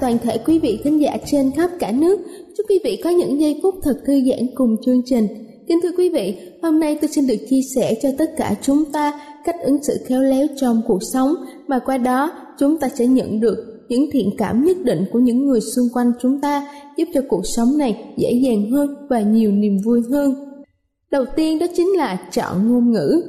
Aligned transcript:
Toàn 0.00 0.18
thể 0.18 0.38
quý 0.38 0.58
vị 0.58 0.80
khán 0.84 0.98
giả 0.98 1.16
trên 1.26 1.50
khắp 1.56 1.70
cả 1.78 1.92
nước. 1.92 2.20
Chúc 2.56 2.66
quý 2.68 2.78
vị 2.84 3.00
có 3.04 3.10
những 3.10 3.40
giây 3.40 3.60
phút 3.62 3.74
thật 3.82 3.96
thư 4.06 4.20
giãn 4.30 4.46
cùng 4.54 4.76
chương 4.84 5.02
trình. 5.04 5.26
Kính 5.68 5.78
thưa 5.82 5.92
quý 5.98 6.08
vị, 6.08 6.34
hôm 6.62 6.80
nay 6.80 6.98
tôi 7.00 7.08
xin 7.08 7.26
được 7.26 7.36
chia 7.50 7.60
sẻ 7.74 7.94
cho 8.02 8.08
tất 8.18 8.30
cả 8.36 8.54
chúng 8.62 8.84
ta 8.92 9.20
cách 9.44 9.56
ứng 9.62 9.82
xử 9.82 9.94
khéo 10.06 10.22
léo 10.22 10.46
trong 10.60 10.82
cuộc 10.86 11.02
sống 11.12 11.34
mà 11.66 11.78
qua 11.78 11.98
đó 11.98 12.32
chúng 12.58 12.76
ta 12.78 12.88
sẽ 12.88 13.06
nhận 13.06 13.40
được 13.40 13.56
những 13.88 14.10
thiện 14.12 14.30
cảm 14.38 14.64
nhất 14.64 14.76
định 14.84 15.04
của 15.12 15.18
những 15.18 15.46
người 15.46 15.60
xung 15.60 15.86
quanh 15.94 16.12
chúng 16.22 16.40
ta 16.40 16.68
giúp 16.96 17.08
cho 17.14 17.20
cuộc 17.28 17.46
sống 17.46 17.78
này 17.78 18.04
dễ 18.16 18.32
dàng 18.32 18.70
hơn 18.70 18.94
và 19.10 19.20
nhiều 19.20 19.52
niềm 19.52 19.78
vui 19.84 20.00
hơn. 20.10 20.34
Đầu 21.10 21.24
tiên 21.36 21.58
đó 21.58 21.66
chính 21.76 21.88
là 21.96 22.28
chọn 22.32 22.72
ngôn 22.72 22.92
ngữ. 22.92 23.22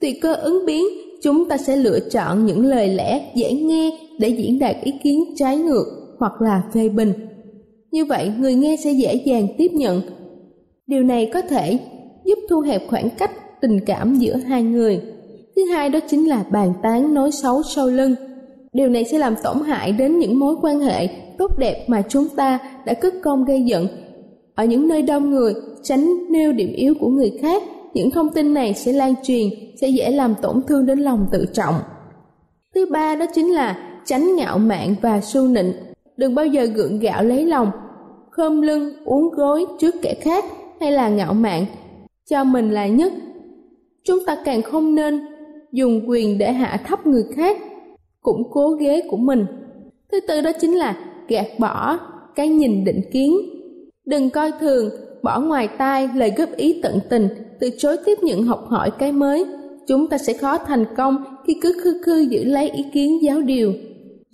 Tùy 0.00 0.18
cơ 0.22 0.34
ứng 0.34 0.66
biến, 0.66 0.84
chúng 1.22 1.48
ta 1.48 1.56
sẽ 1.56 1.76
lựa 1.76 1.98
chọn 2.00 2.46
những 2.46 2.66
lời 2.66 2.88
lẽ 2.88 3.32
dễ 3.34 3.52
nghe 3.52 3.98
để 4.18 4.28
diễn 4.28 4.58
đạt 4.58 4.76
ý 4.84 4.92
kiến 5.02 5.24
trái 5.36 5.56
ngược 5.56 6.01
hoặc 6.22 6.42
là 6.42 6.62
phê 6.74 6.88
bình. 6.88 7.12
Như 7.90 8.04
vậy, 8.04 8.32
người 8.38 8.54
nghe 8.54 8.76
sẽ 8.84 8.92
dễ 8.92 9.14
dàng 9.14 9.48
tiếp 9.58 9.68
nhận. 9.72 10.02
Điều 10.86 11.02
này 11.02 11.30
có 11.34 11.42
thể 11.42 11.78
giúp 12.24 12.38
thu 12.48 12.60
hẹp 12.60 12.82
khoảng 12.88 13.10
cách 13.10 13.60
tình 13.60 13.80
cảm 13.86 14.18
giữa 14.18 14.36
hai 14.36 14.62
người. 14.62 15.00
Thứ 15.56 15.64
hai 15.64 15.88
đó 15.88 15.98
chính 16.08 16.28
là 16.28 16.44
bàn 16.50 16.72
tán 16.82 17.14
nói 17.14 17.32
xấu 17.32 17.62
sau 17.62 17.86
lưng. 17.86 18.14
Điều 18.72 18.88
này 18.88 19.04
sẽ 19.04 19.18
làm 19.18 19.34
tổn 19.42 19.60
hại 19.60 19.92
đến 19.92 20.18
những 20.18 20.38
mối 20.38 20.56
quan 20.62 20.80
hệ 20.80 21.08
tốt 21.38 21.58
đẹp 21.58 21.84
mà 21.88 22.02
chúng 22.08 22.28
ta 22.28 22.58
đã 22.86 22.94
cất 22.94 23.14
công 23.22 23.44
gây 23.44 23.62
dựng. 23.62 23.86
Ở 24.54 24.64
những 24.64 24.88
nơi 24.88 25.02
đông 25.02 25.30
người, 25.30 25.54
tránh 25.82 26.14
nêu 26.30 26.52
điểm 26.52 26.72
yếu 26.72 26.94
của 27.00 27.08
người 27.08 27.38
khác, 27.42 27.62
những 27.94 28.10
thông 28.10 28.28
tin 28.28 28.54
này 28.54 28.74
sẽ 28.74 28.92
lan 28.92 29.14
truyền, 29.22 29.48
sẽ 29.80 29.88
dễ 29.88 30.10
làm 30.10 30.34
tổn 30.42 30.62
thương 30.68 30.86
đến 30.86 30.98
lòng 30.98 31.26
tự 31.32 31.46
trọng. 31.52 31.74
Thứ 32.74 32.86
ba 32.90 33.14
đó 33.14 33.26
chính 33.34 33.52
là 33.52 33.78
tránh 34.04 34.36
ngạo 34.36 34.58
mạn 34.58 34.94
và 35.02 35.20
su 35.20 35.46
nịnh. 35.46 35.72
Đừng 36.22 36.34
bao 36.34 36.46
giờ 36.46 36.64
gượng 36.64 36.98
gạo 36.98 37.24
lấy 37.24 37.44
lòng, 37.44 37.70
khom 38.30 38.60
lưng, 38.60 38.92
uống 39.04 39.30
gối 39.30 39.66
trước 39.80 39.94
kẻ 40.02 40.14
khác 40.20 40.44
hay 40.80 40.92
là 40.92 41.08
ngạo 41.08 41.34
mạn, 41.34 41.64
cho 42.30 42.44
mình 42.44 42.70
là 42.70 42.86
nhất. 42.86 43.12
Chúng 44.04 44.18
ta 44.26 44.36
càng 44.44 44.62
không 44.62 44.94
nên 44.94 45.20
dùng 45.72 46.00
quyền 46.06 46.38
để 46.38 46.52
hạ 46.52 46.80
thấp 46.86 47.06
người 47.06 47.24
khác, 47.36 47.58
củng 48.20 48.50
cố 48.50 48.70
ghế 48.70 49.02
của 49.10 49.16
mình. 49.16 49.46
Thứ 50.12 50.20
tư 50.28 50.40
đó 50.40 50.50
chính 50.60 50.76
là 50.76 50.96
gạt 51.28 51.46
bỏ 51.58 51.98
cái 52.34 52.48
nhìn 52.48 52.84
định 52.84 53.00
kiến. 53.12 53.36
Đừng 54.06 54.30
coi 54.30 54.52
thường, 54.60 54.90
bỏ 55.22 55.40
ngoài 55.40 55.68
tai 55.78 56.08
lời 56.14 56.32
góp 56.36 56.56
ý 56.56 56.80
tận 56.82 56.98
tình, 57.10 57.28
từ 57.60 57.70
chối 57.78 57.96
tiếp 58.04 58.18
nhận 58.22 58.42
học 58.42 58.64
hỏi 58.68 58.90
cái 58.98 59.12
mới. 59.12 59.44
Chúng 59.88 60.06
ta 60.06 60.18
sẽ 60.18 60.32
khó 60.32 60.58
thành 60.58 60.84
công 60.96 61.24
khi 61.46 61.56
cứ 61.62 61.80
khư 61.84 62.02
khư 62.02 62.20
giữ 62.20 62.44
lấy 62.44 62.70
ý 62.70 62.84
kiến 62.92 63.22
giáo 63.22 63.40
điều. 63.40 63.72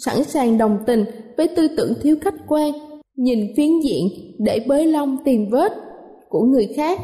Sẵn 0.04 0.24
sàng 0.24 0.58
đồng 0.58 0.78
tình 0.86 1.04
với 1.36 1.48
tư 1.48 1.68
tưởng 1.76 1.94
thiếu 2.02 2.16
khách 2.20 2.34
quan, 2.48 2.72
nhìn 3.16 3.38
phiến 3.56 3.80
diện 3.80 4.08
để 4.38 4.64
bới 4.68 4.86
lông 4.86 5.16
tiền 5.24 5.50
vết 5.50 5.72
của 6.28 6.40
người 6.40 6.68
khác. 6.76 7.00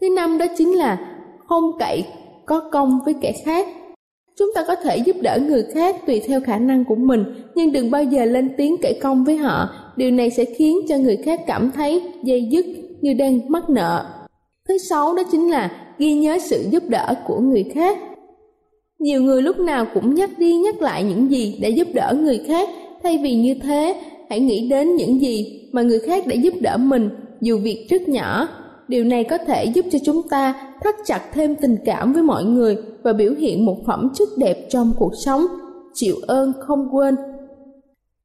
Thứ 0.00 0.08
năm 0.16 0.38
đó 0.38 0.46
chính 0.56 0.72
là 0.72 1.16
không 1.46 1.64
cậy 1.78 2.04
có 2.46 2.60
công 2.72 2.98
với 3.04 3.14
kẻ 3.20 3.32
khác. 3.44 3.66
Chúng 4.38 4.48
ta 4.54 4.64
có 4.66 4.74
thể 4.74 4.96
giúp 4.96 5.16
đỡ 5.22 5.38
người 5.48 5.64
khác 5.74 5.96
tùy 6.06 6.20
theo 6.26 6.40
khả 6.40 6.58
năng 6.58 6.84
của 6.84 6.94
mình, 6.94 7.24
nhưng 7.54 7.72
đừng 7.72 7.90
bao 7.90 8.04
giờ 8.04 8.24
lên 8.24 8.54
tiếng 8.56 8.76
kể 8.82 8.98
công 9.02 9.24
với 9.24 9.36
họ. 9.36 9.68
Điều 9.96 10.10
này 10.10 10.30
sẽ 10.30 10.44
khiến 10.44 10.78
cho 10.88 10.96
người 10.96 11.16
khác 11.16 11.40
cảm 11.46 11.70
thấy 11.70 12.02
dây 12.22 12.48
dứt 12.50 12.66
như 13.00 13.14
đang 13.14 13.40
mắc 13.48 13.70
nợ. 13.70 14.06
Thứ 14.68 14.78
sáu 14.78 15.14
đó 15.14 15.22
chính 15.32 15.50
là 15.50 15.70
ghi 15.98 16.14
nhớ 16.14 16.38
sự 16.38 16.64
giúp 16.70 16.82
đỡ 16.88 17.14
của 17.26 17.40
người 17.40 17.64
khác. 17.74 17.98
Nhiều 18.98 19.22
người 19.22 19.42
lúc 19.42 19.58
nào 19.58 19.86
cũng 19.94 20.14
nhắc 20.14 20.30
đi 20.38 20.56
nhắc 20.56 20.82
lại 20.82 21.04
những 21.04 21.30
gì 21.30 21.58
để 21.62 21.70
giúp 21.70 21.88
đỡ 21.94 22.14
người 22.20 22.38
khác, 22.46 22.68
thay 23.02 23.18
vì 23.22 23.34
như 23.34 23.54
thế, 23.62 24.02
hãy 24.30 24.40
nghĩ 24.40 24.68
đến 24.68 24.96
những 24.96 25.20
gì 25.20 25.68
mà 25.72 25.82
người 25.82 26.00
khác 26.00 26.26
đã 26.26 26.34
giúp 26.34 26.54
đỡ 26.60 26.76
mình, 26.76 27.10
dù 27.40 27.58
việc 27.58 27.86
rất 27.90 28.08
nhỏ. 28.08 28.48
Điều 28.88 29.04
này 29.04 29.24
có 29.24 29.38
thể 29.38 29.64
giúp 29.64 29.84
cho 29.92 29.98
chúng 30.04 30.22
ta 30.28 30.72
thắt 30.84 30.94
chặt 31.04 31.20
thêm 31.32 31.54
tình 31.54 31.76
cảm 31.84 32.12
với 32.12 32.22
mọi 32.22 32.44
người 32.44 32.76
và 33.02 33.12
biểu 33.12 33.32
hiện 33.38 33.64
một 33.64 33.76
phẩm 33.86 34.08
chất 34.14 34.28
đẹp 34.38 34.66
trong 34.68 34.92
cuộc 34.98 35.12
sống, 35.24 35.46
chịu 35.94 36.16
ơn 36.26 36.52
không 36.60 36.88
quên. 36.92 37.16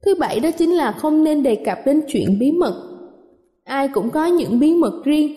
Thứ 0.06 0.16
bảy 0.20 0.40
đó 0.40 0.52
chính 0.52 0.72
là 0.72 0.92
không 0.92 1.24
nên 1.24 1.44
đề 1.44 1.56
cập 1.56 1.78
đến 1.86 2.02
chuyện 2.08 2.40
bí 2.40 2.52
mật. 2.52 2.74
Ai 3.64 3.88
cũng 3.88 4.10
có 4.10 4.26
những 4.26 4.60
bí 4.60 4.74
mật 4.74 5.02
riêng. 5.04 5.34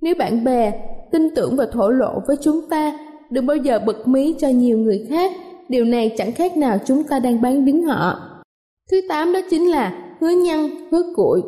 Nếu 0.00 0.14
bạn 0.18 0.44
bè 0.44 0.72
tin 1.12 1.34
tưởng 1.34 1.56
và 1.56 1.66
thổ 1.72 1.90
lộ 1.90 2.12
với 2.26 2.36
chúng 2.42 2.60
ta, 2.70 2.98
đừng 3.30 3.46
bao 3.46 3.56
giờ 3.56 3.80
bật 3.86 4.08
mí 4.08 4.34
cho 4.38 4.48
nhiều 4.48 4.78
người 4.78 5.06
khác. 5.10 5.32
Điều 5.68 5.84
này 5.84 6.14
chẳng 6.16 6.32
khác 6.32 6.56
nào 6.56 6.78
chúng 6.84 7.04
ta 7.04 7.18
đang 7.18 7.42
bán 7.42 7.64
đứng 7.64 7.82
họ. 7.82 8.20
Thứ 8.90 9.00
tám 9.08 9.32
đó 9.32 9.40
chính 9.50 9.70
là 9.70 10.14
hứa 10.20 10.30
nhăn, 10.30 10.68
hứa 10.90 11.02
cuội. 11.16 11.42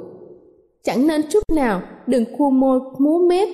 Chẳng 0.84 1.06
nên 1.06 1.22
chút 1.30 1.42
nào 1.54 1.82
đừng 2.06 2.24
khua 2.38 2.50
môi 2.50 2.80
múa 2.98 3.18
mép, 3.28 3.48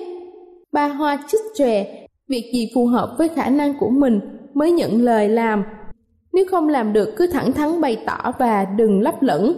ba 0.71 0.87
hoa 0.87 1.23
chích 1.27 1.41
chòe, 1.55 1.85
việc 2.27 2.51
gì 2.53 2.71
phù 2.75 2.85
hợp 2.85 3.15
với 3.17 3.27
khả 3.27 3.49
năng 3.49 3.73
của 3.79 3.89
mình 3.89 4.19
mới 4.53 4.71
nhận 4.71 5.03
lời 5.03 5.29
làm. 5.29 5.63
Nếu 6.33 6.45
không 6.51 6.69
làm 6.69 6.93
được 6.93 7.13
cứ 7.15 7.27
thẳng 7.27 7.53
thắn 7.53 7.81
bày 7.81 7.97
tỏ 8.05 8.31
và 8.39 8.65
đừng 8.65 9.01
lấp 9.01 9.23
lửng. 9.23 9.53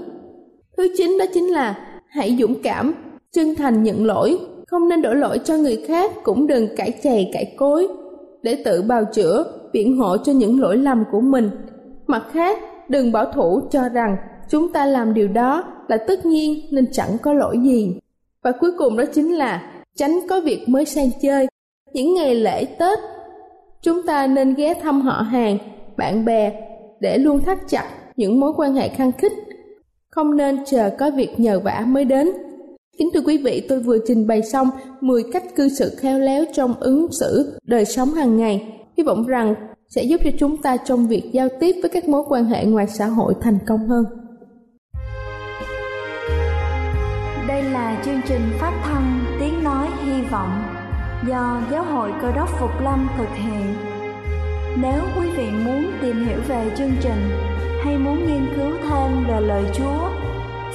Thứ 0.77 0.87
chín 0.97 1.17
đó 1.19 1.25
chính 1.33 1.47
là 1.47 1.87
hãy 2.07 2.37
dũng 2.39 2.55
cảm, 2.63 2.93
chân 3.31 3.55
thành 3.55 3.83
nhận 3.83 4.05
lỗi, 4.05 4.39
không 4.67 4.89
nên 4.89 5.01
đổ 5.01 5.13
lỗi 5.13 5.39
cho 5.45 5.57
người 5.57 5.83
khác 5.87 6.11
cũng 6.23 6.47
đừng 6.47 6.67
cãi 6.77 6.93
chày 7.03 7.29
cãi 7.33 7.53
cối 7.57 7.87
để 8.43 8.61
tự 8.65 8.81
bào 8.81 9.05
chữa, 9.13 9.45
biện 9.73 9.97
hộ 9.97 10.17
cho 10.17 10.31
những 10.31 10.59
lỗi 10.59 10.77
lầm 10.77 11.03
của 11.11 11.21
mình. 11.21 11.49
Mặt 12.07 12.23
khác, 12.31 12.59
đừng 12.89 13.11
bảo 13.11 13.25
thủ 13.25 13.61
cho 13.71 13.89
rằng 13.89 14.17
chúng 14.49 14.73
ta 14.73 14.85
làm 14.85 15.13
điều 15.13 15.27
đó 15.27 15.63
là 15.87 15.97
tất 16.07 16.25
nhiên 16.25 16.65
nên 16.71 16.91
chẳng 16.91 17.17
có 17.21 17.33
lỗi 17.33 17.57
gì. 17.63 17.99
Và 18.43 18.51
cuối 18.51 18.71
cùng 18.77 18.97
đó 18.97 19.03
chính 19.13 19.31
là 19.31 19.71
tránh 19.95 20.19
có 20.29 20.41
việc 20.41 20.69
mới 20.69 20.85
sang 20.85 21.09
chơi. 21.21 21.47
Những 21.93 22.13
ngày 22.13 22.35
lễ 22.35 22.65
Tết, 22.65 22.99
chúng 23.81 24.03
ta 24.03 24.27
nên 24.27 24.53
ghé 24.53 24.73
thăm 24.73 25.01
họ 25.01 25.21
hàng, 25.21 25.57
bạn 25.97 26.25
bè 26.25 26.51
để 26.99 27.17
luôn 27.17 27.41
thắt 27.41 27.57
chặt 27.67 27.85
những 28.15 28.39
mối 28.39 28.53
quan 28.57 28.73
hệ 28.73 28.89
khăng 28.89 29.11
khít. 29.11 29.31
Không 30.09 30.37
nên 30.37 30.65
chờ 30.65 30.89
có 30.99 31.11
việc 31.11 31.39
nhờ 31.39 31.59
vả 31.59 31.83
mới 31.87 32.05
đến. 32.05 32.29
Kính 33.01 33.09
thưa 33.13 33.21
quý 33.21 33.37
vị, 33.37 33.65
tôi 33.69 33.79
vừa 33.79 33.97
trình 34.07 34.27
bày 34.27 34.41
xong 34.43 34.69
10 35.01 35.23
cách 35.33 35.43
cư 35.55 35.69
xử 35.69 35.95
khéo 35.97 36.19
léo 36.19 36.43
trong 36.53 36.73
ứng 36.79 37.11
xử 37.11 37.59
đời 37.65 37.85
sống 37.85 38.13
hàng 38.13 38.37
ngày. 38.37 38.79
Hy 38.97 39.03
vọng 39.03 39.27
rằng 39.27 39.55
sẽ 39.87 40.03
giúp 40.03 40.21
cho 40.23 40.29
chúng 40.39 40.57
ta 40.57 40.77
trong 40.77 41.07
việc 41.07 41.29
giao 41.33 41.47
tiếp 41.59 41.75
với 41.81 41.89
các 41.89 42.09
mối 42.09 42.23
quan 42.27 42.45
hệ 42.45 42.65
ngoài 42.65 42.87
xã 42.87 43.05
hội 43.05 43.33
thành 43.41 43.57
công 43.67 43.87
hơn. 43.87 44.05
Đây 47.47 47.63
là 47.63 48.01
chương 48.05 48.21
trình 48.27 48.41
phát 48.59 48.81
thanh 48.83 49.19
Tiếng 49.39 49.63
Nói 49.63 49.87
Hy 50.05 50.21
Vọng 50.31 50.63
do 51.27 51.61
Giáo 51.71 51.83
hội 51.83 52.11
Cơ 52.21 52.31
đốc 52.35 52.49
Phục 52.59 52.81
Lâm 52.83 53.07
thực 53.17 53.29
hiện. 53.35 53.73
Nếu 54.81 55.01
quý 55.19 55.27
vị 55.37 55.49
muốn 55.65 55.91
tìm 56.01 56.27
hiểu 56.27 56.39
về 56.47 56.71
chương 56.77 56.93
trình 57.01 57.29
hay 57.85 57.97
muốn 57.97 58.27
nghiên 58.27 58.45
cứu 58.55 58.71
thêm 58.89 59.27
về 59.27 59.41
lời 59.41 59.63
Chúa, 59.73 60.20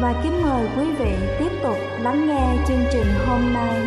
và 0.00 0.14
kính 0.22 0.42
mời 0.42 0.68
quý 0.78 0.92
vị 0.98 1.12
tiếp 1.38 1.50
tục 1.62 1.76
lắng 2.00 2.26
nghe 2.28 2.56
chương 2.68 2.84
trình 2.92 3.06
hôm 3.26 3.40
nay. 3.54 3.86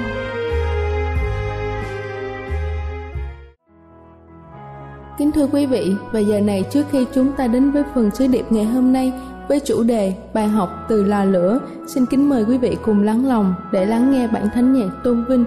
Kính 5.17 5.31
thưa 5.31 5.47
quý 5.47 5.65
vị, 5.65 5.95
và 6.11 6.19
giờ 6.19 6.39
này 6.39 6.63
trước 6.71 6.83
khi 6.91 7.05
chúng 7.15 7.31
ta 7.31 7.47
đến 7.47 7.71
với 7.71 7.83
phần 7.95 8.11
sứ 8.11 8.27
điệp 8.27 8.45
ngày 8.49 8.65
hôm 8.65 8.93
nay 8.93 9.13
với 9.47 9.59
chủ 9.59 9.83
đề 9.83 10.13
bài 10.33 10.47
học 10.47 10.69
từ 10.89 11.03
lò 11.03 11.23
lửa, 11.23 11.59
xin 11.87 12.05
kính 12.05 12.29
mời 12.29 12.43
quý 12.43 12.57
vị 12.57 12.77
cùng 12.85 13.03
lắng 13.03 13.27
lòng 13.27 13.55
để 13.71 13.85
lắng 13.85 14.11
nghe 14.11 14.27
bản 14.27 14.49
thánh 14.53 14.73
nhạc 14.73 14.89
tôn 15.03 15.25
vinh 15.29 15.45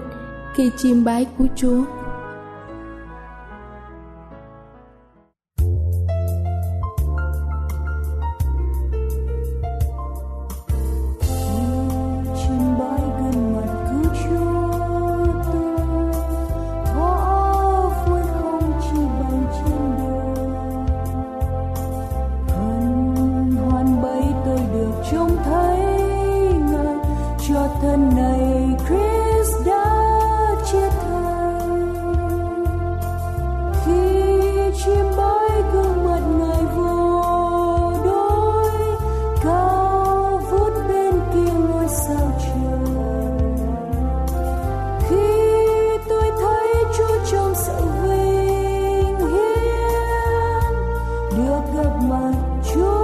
khi 0.55 0.71
chiêm 0.77 1.03
bái 1.03 1.25
của 1.37 1.45
Chúa. 1.55 1.83
就 52.63 53.02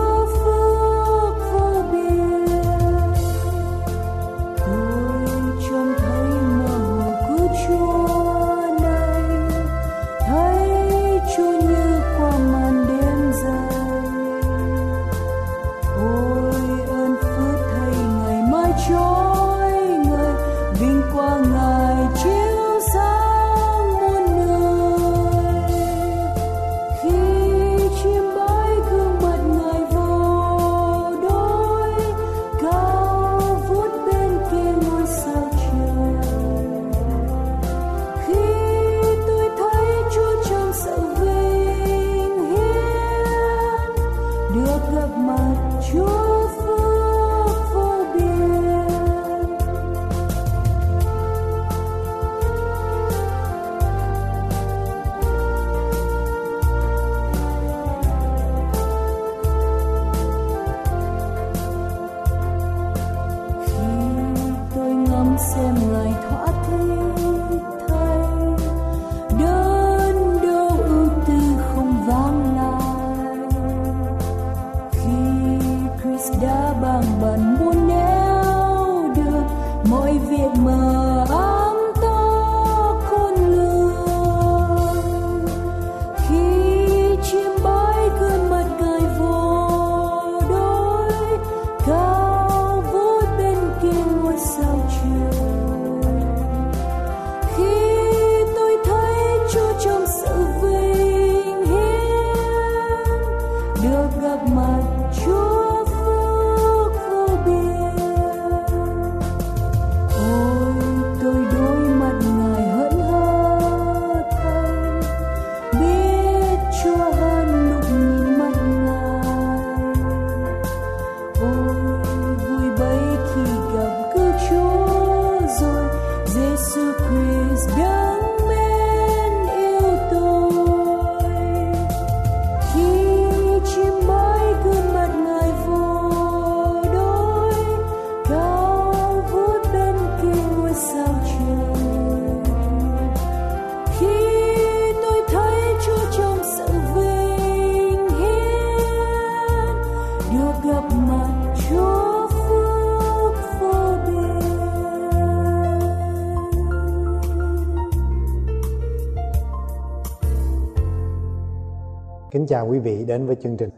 Kính 162.31 162.47
chào 162.47 162.67
quý 162.67 162.79
vị 162.79 163.05
đến 163.05 163.25
với 163.25 163.35
chương 163.35 163.57
trình. 163.57 163.69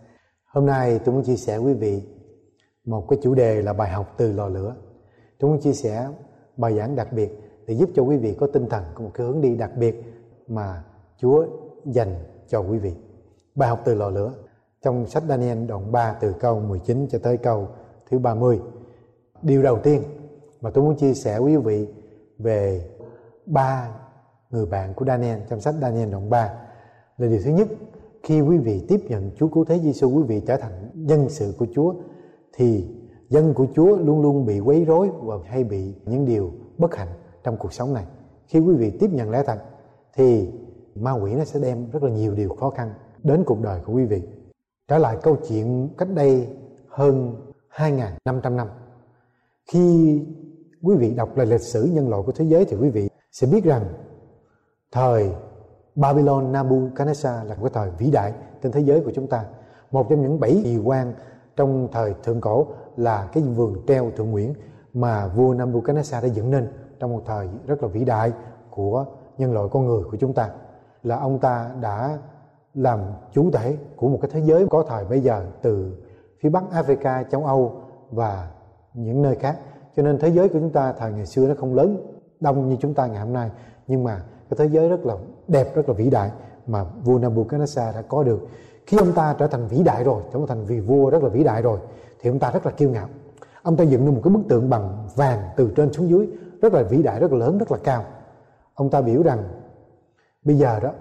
Hôm 0.46 0.66
nay 0.66 1.00
tôi 1.06 1.16
muốn 1.16 1.24
chia 1.24 1.36
sẻ 1.36 1.58
quý 1.58 1.74
vị 1.74 2.04
một 2.86 3.06
cái 3.10 3.20
chủ 3.22 3.36
đề 3.36 3.62
là 3.62 3.74
bài 3.74 3.90
học 3.90 4.14
từ 4.18 4.32
lò 4.32 4.48
lửa. 4.48 4.76
Tôi 5.40 5.52
muốn 5.52 5.62
chia 5.62 5.74
sẻ 5.74 6.08
bài 6.58 6.78
giảng 6.78 6.96
đặc 6.96 7.14
biệt 7.14 7.32
để 7.68 7.74
giúp 7.74 7.90
cho 7.96 8.04
quý 8.04 8.18
vị 8.18 8.36
có 8.40 8.48
tinh 8.48 8.70
thần, 8.70 8.84
có 8.96 9.04
một 9.04 9.12
cái 9.14 9.28
hướng 9.28 9.42
đi 9.42 9.56
đặc 9.56 9.72
biệt 9.78 10.04
mà 10.48 10.84
Chúa 11.18 11.46
dành 11.86 12.16
cho 12.48 12.60
quý 12.60 12.78
vị. 12.78 12.94
Bài 13.56 13.70
học 13.70 13.80
từ 13.86 13.96
lò 13.96 14.10
lửa 14.10 14.34
trong 14.82 15.08
sách 15.08 15.24
Daniel 15.30 15.66
đoạn 15.66 15.92
3 15.92 16.14
từ 16.22 16.34
câu 16.40 16.60
19 16.60 17.08
cho 17.08 17.20
tới 17.20 17.38
câu 17.38 17.68
thứ 18.10 18.20
30. 18.20 18.60
Điều 19.42 19.64
đầu 19.64 19.80
tiên 19.80 20.04
mà 20.62 20.70
tôi 20.70 20.84
muốn 20.84 20.96
chia 20.98 21.14
sẻ 21.14 21.38
quý 21.38 21.58
vị 21.58 21.88
về 22.38 22.90
ba 23.46 23.96
người 24.50 24.66
bạn 24.66 24.94
của 24.94 25.06
Daniel 25.06 25.40
trong 25.50 25.62
sách 25.62 25.76
Daniel 25.82 26.10
đoạn 26.10 26.30
3 26.30 26.54
là 27.18 27.28
điều 27.28 27.40
thứ 27.44 27.52
nhất 27.52 27.68
khi 28.24 28.42
quý 28.42 28.58
vị 28.58 28.86
tiếp 28.88 29.00
nhận 29.08 29.32
Chúa 29.36 29.48
cứu 29.48 29.66
thế 29.66 29.80
Giêsu 29.80 30.10
quý 30.10 30.24
vị 30.24 30.42
trở 30.48 30.58
thành 30.58 30.90
dân 30.96 31.30
sự 31.30 31.54
của 31.58 31.66
Chúa, 31.76 31.94
thì 32.54 32.88
dân 33.30 33.54
của 33.54 33.68
Chúa 33.76 33.98
luôn 33.98 34.22
luôn 34.22 34.46
bị 34.46 34.60
quấy 34.60 34.86
rối 34.86 35.10
và 35.22 35.36
hay 35.46 35.64
bị 35.64 35.94
những 36.06 36.26
điều 36.26 36.52
bất 36.78 36.96
hạnh 36.96 37.08
trong 37.44 37.58
cuộc 37.58 37.74
sống 37.74 37.94
này. 37.94 38.06
Khi 38.48 38.60
quý 38.60 38.76
vị 38.76 38.92
tiếp 39.00 39.10
nhận 39.14 39.30
lẽ 39.30 39.44
thật, 39.46 39.60
thì 40.16 40.50
ma 40.96 41.12
quỷ 41.12 41.34
nó 41.34 41.44
sẽ 41.44 41.60
đem 41.60 41.90
rất 41.92 42.04
là 42.04 42.10
nhiều 42.10 42.36
điều 42.36 42.50
khó 42.50 42.70
khăn 42.70 42.94
đến 43.24 43.44
cuộc 43.46 43.62
đời 43.62 43.82
của 43.86 43.94
quý 43.94 44.06
vị. 44.06 44.22
Trở 44.88 44.98
lại 44.98 45.18
câu 45.24 45.38
chuyện 45.50 45.90
cách 45.98 46.10
đây 46.14 46.48
hơn 46.88 47.36
2.500 47.76 48.56
năm. 48.56 48.68
Khi 49.72 50.20
quý 50.82 50.96
vị 50.96 51.14
đọc 51.14 51.38
lại 51.38 51.46
lịch 51.46 51.62
sử 51.62 51.84
nhân 51.94 52.10
loại 52.10 52.24
của 52.26 52.32
thế 52.32 52.46
giới, 52.46 52.66
thì 52.66 52.78
quý 52.82 52.90
vị 52.90 53.10
sẽ 53.32 53.48
biết 53.52 53.64
rằng 53.64 53.86
thời 54.92 55.32
Babylon 55.96 56.52
Nabucodonosor 56.52 57.34
là 57.46 57.56
một 57.56 57.64
cái 57.64 57.70
thời 57.74 57.90
vĩ 57.98 58.12
đại 58.12 58.34
trên 58.64 58.72
thế 58.72 58.80
giới 58.80 59.02
của 59.02 59.12
chúng 59.16 59.28
ta. 59.28 59.46
Một 59.92 60.08
trong 60.10 60.22
những 60.22 60.40
bảy 60.40 60.62
kỳ 60.64 60.78
quan 60.78 61.14
trong 61.56 61.88
thời 61.92 62.14
thượng 62.24 62.42
cổ 62.42 62.68
là 62.98 63.30
cái 63.34 63.44
vườn 63.44 63.76
treo 63.88 64.12
thượng 64.12 64.32
nguyễn 64.32 64.54
mà 64.94 65.28
vua 65.28 65.54
Nabucodonosor 65.54 66.24
đã 66.24 66.30
dựng 66.30 66.52
nên 66.52 66.68
trong 67.00 67.12
một 67.12 67.22
thời 67.26 67.48
rất 67.68 67.84
là 67.84 67.90
vĩ 67.90 68.06
đại 68.06 68.32
của 68.70 69.06
nhân 69.38 69.54
loại 69.54 69.68
con 69.72 69.86
người 69.86 70.04
của 70.04 70.18
chúng 70.18 70.34
ta 70.34 70.50
là 71.04 71.16
ông 71.16 71.40
ta 71.40 71.70
đã 71.82 72.18
làm 72.74 73.00
chủ 73.32 73.52
thể 73.52 73.78
của 73.96 74.08
một 74.08 74.20
cái 74.22 74.32
thế 74.34 74.42
giới 74.42 74.68
có 74.68 74.84
thời 74.88 75.06
bây 75.06 75.20
giờ 75.20 75.46
từ 75.62 75.92
phía 76.42 76.50
bắc 76.50 76.64
Africa, 76.72 77.24
châu 77.32 77.46
Âu 77.46 77.82
và 78.12 78.50
những 78.94 79.22
nơi 79.22 79.36
khác. 79.36 79.58
Cho 79.96 80.04
nên 80.04 80.20
thế 80.20 80.30
giới 80.30 80.50
của 80.50 80.60
chúng 80.60 80.70
ta 80.70 80.94
thời 80.94 81.12
ngày 81.12 81.26
xưa 81.26 81.48
nó 81.48 81.54
không 81.60 81.76
lớn 81.76 82.18
đông 82.40 82.70
như 82.70 82.76
chúng 82.80 82.94
ta 82.94 83.08
ngày 83.08 83.20
hôm 83.20 83.34
nay, 83.34 83.50
nhưng 83.88 84.04
mà 84.04 84.22
cái 84.50 84.58
thế 84.58 84.66
giới 84.66 84.90
rất 84.90 85.06
là 85.06 85.16
đẹp, 85.52 85.76
rất 85.76 85.90
là 85.90 85.94
vĩ 85.94 86.10
đại 86.10 86.32
mà 86.68 86.84
vua 87.04 87.20
Nabucodonosor 87.20 87.96
đã 87.96 88.02
có 88.08 88.24
được. 88.24 88.48
Khi 88.88 88.98
ông 88.98 89.12
ta 89.14 89.36
trở 89.40 89.48
thành 89.48 89.68
vĩ 89.68 89.84
đại 89.84 90.04
rồi, 90.04 90.22
trở 90.34 90.40
thành 90.48 90.66
vị 90.66 90.80
vua 90.80 91.10
rất 91.10 91.24
là 91.24 91.30
vĩ 91.30 91.44
đại 91.44 91.62
rồi, 91.62 91.80
thì 92.22 92.30
ông 92.30 92.40
ta 92.40 92.52
rất 92.52 92.66
là 92.66 92.72
kiêu 92.72 92.90
ngạo. 92.90 93.08
Ông 93.64 93.76
ta 93.76 93.84
dựng 93.84 94.06
nên 94.06 94.16
một 94.16 94.22
cái 94.24 94.34
bức 94.34 94.42
tượng 94.50 94.70
bằng 94.70 95.08
vàng 95.16 95.40
từ 95.56 95.72
trên 95.76 95.94
xuống 95.94 96.10
dưới, 96.10 96.28
rất 96.62 96.74
là 96.74 96.84
vĩ 96.84 97.04
đại, 97.04 97.20
rất 97.20 97.32
là 97.32 97.38
lớn, 97.38 97.58
rất 97.58 97.72
là 97.72 97.78
cao. 97.84 98.04
Ông 98.74 98.90
ta 98.90 99.02
biểu 99.02 99.24
rằng 99.24 99.44
bây 100.44 100.56
giờ 100.56 100.80
đó 100.80 100.92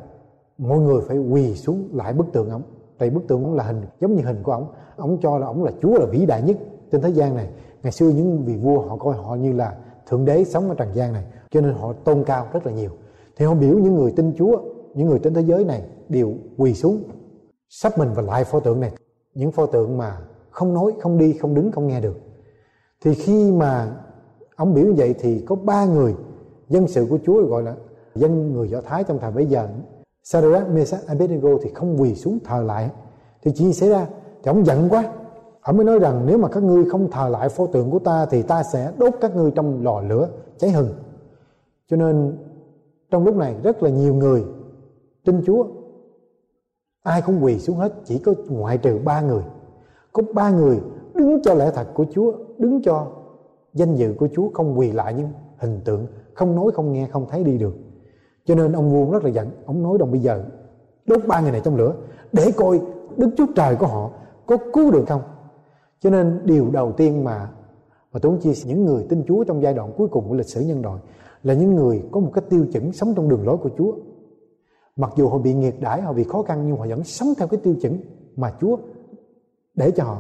mọi 0.59 0.79
người 0.79 1.01
phải 1.09 1.19
quỳ 1.19 1.57
xuống 1.57 1.89
lại 1.93 2.13
bức 2.13 2.27
tượng 2.33 2.51
ông 2.51 2.63
tại 2.99 3.11
bức 3.11 3.29
tượng 3.29 3.45
ông 3.45 3.55
là 3.55 3.65
hình 3.65 3.83
giống 4.01 4.15
như 4.15 4.23
hình 4.25 4.43
của 4.43 4.53
ông 4.53 4.67
ông 4.97 5.19
cho 5.23 5.39
là 5.39 5.47
ông 5.47 5.65
là 5.65 5.73
chúa 5.83 5.99
là 5.99 6.07
vĩ 6.07 6.27
đại 6.27 6.43
nhất 6.43 6.57
trên 6.93 7.01
thế 7.01 7.09
gian 7.09 7.37
này 7.37 7.49
ngày 7.83 7.93
xưa 7.93 8.09
những 8.09 8.45
vị 8.45 8.57
vua 8.57 8.81
họ 8.81 8.97
coi 8.97 9.17
họ 9.17 9.35
như 9.35 9.53
là 9.53 9.75
thượng 10.07 10.25
đế 10.25 10.45
sống 10.45 10.69
ở 10.69 10.75
trần 10.75 10.89
gian 10.95 11.13
này 11.13 11.25
cho 11.51 11.61
nên 11.61 11.75
họ 11.75 11.93
tôn 11.93 12.25
cao 12.25 12.47
rất 12.53 12.67
là 12.67 12.73
nhiều 12.73 12.91
thì 13.41 13.47
họ 13.47 13.55
biểu 13.55 13.79
những 13.79 13.95
người 13.95 14.13
tin 14.17 14.33
chúa 14.39 14.61
những 14.95 15.09
người 15.09 15.19
trên 15.19 15.35
thế 15.35 15.41
giới 15.43 15.65
này 15.65 15.83
đều 16.09 16.35
quỳ 16.57 16.75
xuống 16.75 17.03
sắp 17.69 17.99
mình 17.99 18.13
vào 18.15 18.25
lại 18.25 18.45
pho 18.45 18.61
tượng 18.61 18.81
này. 18.81 18.93
Những 19.35 19.53
pho 19.53 19.67
tượng 19.67 19.99
mà 19.99 20.19
không 20.51 20.75
nói 20.75 20.93
không 21.01 21.19
đi 21.19 21.33
không 21.33 21.55
đứng 21.55 21.73
không 21.73 21.89
nghe 21.89 22.01
được. 22.01 22.17
Thì 23.05 23.15
khi 23.15 23.53
mà 23.53 23.97
ông 24.57 24.75
biểu 24.75 24.85
như 24.85 24.95
vậy 24.97 25.15
thì 25.19 25.45
có 25.47 25.55
ba 25.55 25.85
người 25.85 26.15
dân 26.69 26.89
sự 26.89 27.07
của 27.11 27.19
chúa 27.27 27.43
gọi 27.43 27.63
là 27.63 27.75
dân 28.15 28.53
người 28.53 28.69
do 28.69 28.81
thái 28.81 29.05
trong 29.05 29.19
thời 29.19 29.33
bấy 29.33 29.47
giờ. 29.47 29.69
Sadrach, 30.23 30.69
Mesach, 30.69 31.07
Abednego 31.07 31.51
thì 31.63 31.71
không 31.75 32.01
quỳ 32.01 32.15
xuống 32.15 32.39
thờ 32.45 32.63
lại. 32.63 32.91
Thì 33.43 33.53
chuyện 33.57 33.73
xảy 33.73 33.89
ra 33.89 34.07
thì 34.43 34.49
ông 34.49 34.65
giận 34.65 34.89
quá. 34.89 35.13
Ông 35.61 35.77
mới 35.77 35.85
nói 35.85 35.99
rằng 35.99 36.27
nếu 36.27 36.39
mà 36.39 36.49
các 36.49 36.63
ngươi 36.63 36.91
không 36.91 37.11
thờ 37.11 37.29
lại 37.29 37.49
pho 37.49 37.67
tượng 37.67 37.91
của 37.91 37.99
ta 37.99 38.27
thì 38.27 38.43
ta 38.43 38.63
sẽ 38.63 38.93
đốt 38.99 39.15
các 39.21 39.37
ngươi 39.37 39.51
trong 39.51 39.85
lò 39.85 40.01
lửa 40.01 40.29
cháy 40.59 40.71
hừng. 40.71 40.95
Cho 41.89 41.97
nên 41.97 42.37
trong 43.11 43.25
lúc 43.25 43.37
này 43.37 43.57
rất 43.63 43.83
là 43.83 43.91
nhiều 43.91 44.15
người 44.15 44.45
tin 45.25 45.43
Chúa. 45.47 45.67
Ai 47.03 47.23
cũng 47.23 47.45
quỳ 47.45 47.59
xuống 47.59 47.77
hết, 47.77 47.93
chỉ 48.05 48.19
có 48.19 48.35
ngoại 48.49 48.79
trừ 48.79 48.99
ba 49.05 49.21
người. 49.21 49.43
Có 50.13 50.23
ba 50.35 50.51
người 50.51 50.81
đứng 51.15 51.43
cho 51.43 51.55
lẽ 51.55 51.71
thật 51.75 51.87
của 51.95 52.07
Chúa, 52.11 52.33
đứng 52.59 52.83
cho 52.83 53.07
danh 53.75 53.95
dự 53.97 54.15
của 54.19 54.29
Chúa, 54.33 54.51
không 54.55 54.79
quỳ 54.79 54.93
lại 54.93 55.15
những 55.15 55.29
hình 55.59 55.81
tượng, 55.85 56.07
không 56.35 56.57
nói, 56.57 56.71
không 56.75 56.93
nghe, 56.93 57.07
không 57.07 57.27
thấy 57.31 57.45
đi 57.45 57.59
được. 57.59 57.75
Cho 58.45 58.55
nên 58.55 58.73
ông 58.73 58.91
vua 58.91 59.13
rất 59.13 59.25
là 59.25 59.31
giận. 59.31 59.51
Ông 59.67 59.83
nói 59.83 59.99
đồng 59.99 60.11
bây 60.11 60.21
giờ, 60.21 60.45
đốt 61.07 61.27
ba 61.27 61.41
người 61.41 61.53
này 61.53 61.61
trong 61.65 61.77
lửa, 61.77 61.95
để 62.33 62.53
coi 62.57 62.81
đức 63.17 63.31
chúa 63.37 63.47
trời 63.57 63.77
của 63.77 63.87
họ 63.87 64.11
có 64.47 64.57
cứu 64.73 64.91
được 64.91 65.05
không. 65.09 65.23
Cho 66.01 66.11
nên 66.11 66.41
điều 66.45 66.71
đầu 66.71 66.93
tiên 66.93 67.25
mà 67.25 67.51
mà 68.13 68.21
tôi 68.23 68.33
muốn 68.33 68.41
chia 68.41 68.55
sẻ, 68.55 68.69
những 68.69 68.85
người 68.85 69.07
tin 69.09 69.25
Chúa 69.29 69.45
trong 69.45 69.63
giai 69.63 69.75
đoạn 69.75 69.93
cuối 69.97 70.09
cùng 70.09 70.29
của 70.29 70.35
lịch 70.35 70.49
sử 70.49 70.61
nhân 70.61 70.83
loại 70.83 71.01
là 71.43 71.55
những 71.55 71.75
người 71.75 72.03
có 72.13 72.21
một 72.21 72.31
cái 72.35 72.45
tiêu 72.51 72.67
chuẩn 72.73 72.93
sống 72.93 73.15
trong 73.17 73.29
đường 73.29 73.47
lối 73.47 73.57
của 73.57 73.71
Chúa. 73.79 73.93
Mặc 74.97 75.13
dù 75.17 75.29
họ 75.29 75.39
bị 75.39 75.55
nghiệt 75.55 75.81
đãi, 75.81 76.01
họ 76.01 76.13
bị 76.13 76.25
khó 76.25 76.43
khăn 76.43 76.67
nhưng 76.67 76.77
họ 76.77 76.87
vẫn 76.89 77.05
sống 77.05 77.29
theo 77.39 77.49
cái 77.49 77.61
tiêu 77.63 77.75
chuẩn 77.83 77.99
mà 78.37 78.53
Chúa 78.61 78.77
để 79.75 79.91
cho 79.91 80.05
họ. 80.05 80.19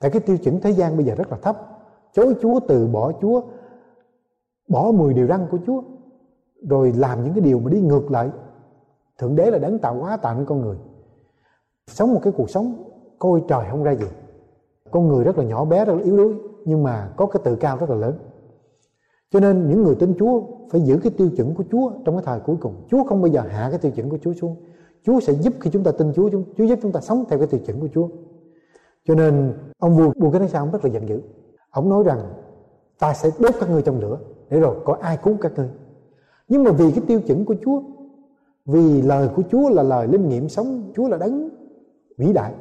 Tại 0.00 0.10
cái 0.10 0.20
tiêu 0.20 0.36
chuẩn 0.36 0.60
thế 0.60 0.70
gian 0.70 0.96
bây 0.96 1.06
giờ 1.06 1.14
rất 1.14 1.30
là 1.30 1.36
thấp. 1.36 1.56
Chối 2.12 2.34
Chúa, 2.42 2.60
từ 2.68 2.86
bỏ 2.86 3.12
Chúa, 3.20 3.42
bỏ 4.68 4.92
10 4.92 5.14
điều 5.14 5.26
răn 5.26 5.46
của 5.50 5.58
Chúa 5.66 5.82
rồi 6.68 6.92
làm 6.96 7.24
những 7.24 7.34
cái 7.34 7.40
điều 7.40 7.58
mà 7.58 7.70
đi 7.70 7.80
ngược 7.80 8.10
lại 8.10 8.30
thượng 9.18 9.36
đế 9.36 9.50
là 9.50 9.58
đấng 9.58 9.78
tạo 9.78 9.94
hóa 9.94 10.16
tạo 10.16 10.34
nên 10.34 10.46
con 10.46 10.60
người 10.60 10.76
sống 11.86 12.14
một 12.14 12.20
cái 12.22 12.32
cuộc 12.36 12.50
sống 12.50 12.84
coi 13.18 13.42
trời 13.48 13.64
không 13.70 13.82
ra 13.82 13.94
gì 13.94 14.06
con 14.90 15.08
người 15.08 15.24
rất 15.24 15.38
là 15.38 15.44
nhỏ 15.44 15.64
bé 15.64 15.84
rất 15.84 15.94
là 15.94 16.02
yếu 16.02 16.16
đuối 16.16 16.34
nhưng 16.64 16.82
mà 16.82 17.12
có 17.16 17.26
cái 17.26 17.40
tự 17.44 17.56
cao 17.56 17.76
rất 17.76 17.90
là 17.90 17.96
lớn 17.96 18.18
cho 19.30 19.40
nên 19.40 19.68
những 19.68 19.82
người 19.82 19.94
tin 19.94 20.14
Chúa 20.18 20.42
phải 20.70 20.80
giữ 20.80 20.98
cái 21.02 21.12
tiêu 21.16 21.30
chuẩn 21.36 21.54
của 21.54 21.64
Chúa 21.70 21.90
trong 22.04 22.16
cái 22.16 22.22
thời 22.26 22.40
cuối 22.40 22.56
cùng. 22.60 22.74
Chúa 22.90 23.04
không 23.04 23.22
bao 23.22 23.28
giờ 23.28 23.40
hạ 23.40 23.68
cái 23.70 23.78
tiêu 23.78 23.92
chuẩn 23.92 24.10
của 24.10 24.18
Chúa 24.22 24.32
xuống. 24.32 24.56
Chúa 25.02 25.20
sẽ 25.20 25.32
giúp 25.32 25.54
khi 25.60 25.70
chúng 25.70 25.84
ta 25.84 25.92
tin 25.92 26.12
Chúa 26.12 26.30
Chúa 26.30 26.64
giúp 26.64 26.78
chúng 26.82 26.92
ta 26.92 27.00
sống 27.00 27.24
theo 27.28 27.38
cái 27.38 27.48
tiêu 27.48 27.60
chuẩn 27.66 27.80
của 27.80 27.88
Chúa. 27.94 28.08
Cho 29.04 29.14
nên, 29.14 29.52
ông 29.78 29.96
vua 29.96 30.12
vua 30.20 30.30
cái 30.30 30.40
nói 30.40 30.48
sao 30.48 30.62
ông 30.62 30.70
rất 30.70 30.84
là 30.84 30.90
giận 30.90 31.08
dữ. 31.08 31.20
Ông 31.70 31.88
nói 31.88 32.04
rằng, 32.04 32.20
ta 32.98 33.14
sẽ 33.14 33.30
đốt 33.38 33.54
các 33.60 33.70
ngươi 33.70 33.82
trong 33.82 34.00
lửa, 34.00 34.18
để 34.50 34.60
rồi 34.60 34.76
có 34.84 34.96
ai 35.00 35.18
cứu 35.22 35.36
các 35.40 35.52
ngươi. 35.56 35.68
Nhưng 36.48 36.64
mà 36.64 36.70
vì 36.70 36.90
cái 36.90 37.04
tiêu 37.06 37.20
chuẩn 37.20 37.44
của 37.44 37.54
Chúa, 37.64 37.82
vì 38.66 39.02
lời 39.02 39.28
của 39.36 39.42
Chúa 39.50 39.68
là 39.68 39.82
lời 39.82 40.08
linh 40.08 40.28
nghiệm 40.28 40.48
sống, 40.48 40.92
Chúa 40.96 41.08
là 41.08 41.16
đấng 41.16 41.48
vĩ 42.18 42.32
đại. 42.32 42.52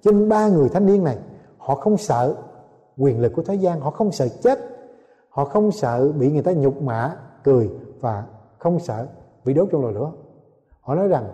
Cho 0.00 0.10
nên 0.10 0.28
ba 0.28 0.48
người 0.48 0.68
thanh 0.68 0.86
niên 0.86 1.04
này, 1.04 1.18
họ 1.58 1.74
không 1.74 1.96
sợ 1.96 2.34
quyền 2.98 3.20
lực 3.20 3.32
của 3.36 3.42
thế 3.42 3.54
gian, 3.54 3.80
họ 3.80 3.90
không 3.90 4.12
sợ 4.12 4.28
chết 4.28 4.58
họ 5.32 5.44
không 5.44 5.70
sợ 5.70 6.12
bị 6.12 6.30
người 6.32 6.42
ta 6.42 6.52
nhục 6.52 6.82
mạ 6.82 7.16
cười 7.44 7.70
và 8.00 8.26
không 8.58 8.78
sợ 8.78 9.06
bị 9.44 9.54
đốt 9.54 9.68
trong 9.72 9.84
lò 9.84 9.90
lửa. 9.90 10.12
Họ 10.80 10.94
nói 10.94 11.08
rằng, 11.08 11.24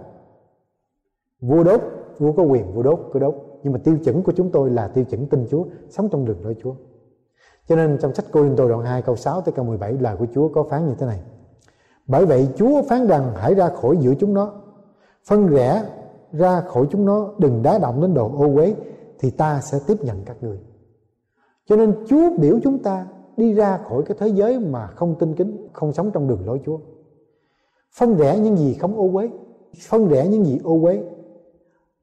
vua 1.40 1.64
đốt, 1.64 1.80
vua 2.18 2.32
có 2.32 2.42
quyền, 2.42 2.72
vua 2.72 2.82
đốt, 2.82 3.00
cứ 3.12 3.18
đốt. 3.18 3.34
Nhưng 3.62 3.72
mà 3.72 3.78
tiêu 3.84 3.98
chuẩn 4.04 4.22
của 4.22 4.32
chúng 4.32 4.50
tôi 4.50 4.70
là 4.70 4.88
tiêu 4.88 5.04
chuẩn 5.04 5.26
tin 5.26 5.46
Chúa, 5.50 5.64
sống 5.90 6.08
trong 6.08 6.24
đường 6.24 6.44
lối 6.44 6.56
Chúa. 6.62 6.74
Cho 7.68 7.76
nên 7.76 7.98
trong 8.00 8.14
sách 8.14 8.24
Cô 8.32 8.42
Linh 8.42 8.56
Tô 8.56 8.68
đoạn 8.68 8.82
2 8.82 9.02
câu 9.02 9.16
6 9.16 9.40
tới 9.40 9.52
câu 9.52 9.64
17 9.64 9.92
lời 9.92 10.16
của 10.16 10.26
Chúa 10.34 10.48
có 10.48 10.62
phán 10.62 10.86
như 10.86 10.94
thế 10.98 11.06
này. 11.06 11.20
Bởi 12.06 12.26
vậy 12.26 12.48
Chúa 12.56 12.82
phán 12.82 13.06
rằng 13.06 13.32
hãy 13.36 13.54
ra 13.54 13.68
khỏi 13.68 13.96
giữa 14.00 14.14
chúng 14.14 14.34
nó, 14.34 14.52
Phân 15.24 15.46
rẽ 15.46 15.82
ra 16.32 16.60
khỏi 16.60 16.86
chúng 16.90 17.04
nó, 17.04 17.34
Đừng 17.38 17.62
đá 17.62 17.78
động 17.78 18.00
đến 18.00 18.14
đồ 18.14 18.30
ô 18.38 18.54
uế, 18.54 18.74
Thì 19.18 19.30
ta 19.30 19.60
sẽ 19.60 19.78
tiếp 19.86 19.96
nhận 20.00 20.24
các 20.24 20.36
người 20.40 20.58
Cho 21.66 21.76
nên 21.76 22.04
Chúa 22.08 22.38
biểu 22.38 22.58
chúng 22.62 22.82
ta 22.82 23.06
Đi 23.38 23.54
ra 23.54 23.78
khỏi 23.88 24.02
cái 24.02 24.16
thế 24.20 24.28
giới 24.28 24.58
mà 24.58 24.86
không 24.86 25.14
tin 25.18 25.34
kính, 25.34 25.68
Không 25.72 25.92
sống 25.92 26.10
trong 26.10 26.28
đường 26.28 26.46
lối 26.46 26.60
Chúa. 26.64 26.78
Phân 27.98 28.16
rẽ 28.16 28.38
những 28.38 28.56
gì 28.56 28.74
không 28.74 28.96
ô 28.96 29.10
uế, 29.12 29.30
Phân 29.88 30.08
rẽ 30.08 30.28
những 30.28 30.44
gì 30.44 30.60
ô 30.64 30.80
uế, 30.82 31.02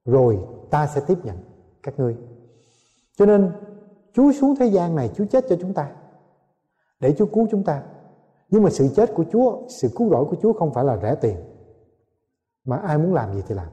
Rồi 0.06 0.40
ta 0.70 0.88
sẽ 0.88 1.02
tiếp 1.08 1.18
nhận 1.24 1.36
các 1.84 2.00
ngươi. 2.00 2.18
Cho 3.18 3.26
nên, 3.26 3.52
Chúa 4.14 4.32
xuống 4.32 4.56
thế 4.60 4.66
gian 4.66 4.96
này, 4.96 5.10
Chúa 5.16 5.26
chết 5.26 5.46
cho 5.50 5.56
chúng 5.62 5.74
ta, 5.74 5.92
Để 7.00 7.14
Chúa 7.18 7.26
cứu 7.26 7.48
chúng 7.52 7.64
ta. 7.64 7.84
Nhưng 8.50 8.64
mà 8.64 8.70
sự 8.70 8.88
chết 8.96 9.14
của 9.14 9.26
Chúa, 9.32 9.58
sự 9.82 9.90
cứu 9.96 10.10
rỗi 10.10 10.26
của 10.26 10.36
Chúa 10.42 10.54
không 10.54 10.74
phải 10.74 10.84
là 10.84 10.98
rẻ 10.98 11.16
tiền, 11.16 11.36
mà 12.66 12.78
ai 12.78 12.98
muốn 12.98 13.14
làm 13.14 13.34
gì 13.34 13.42
thì 13.48 13.56
làm. 13.56 13.68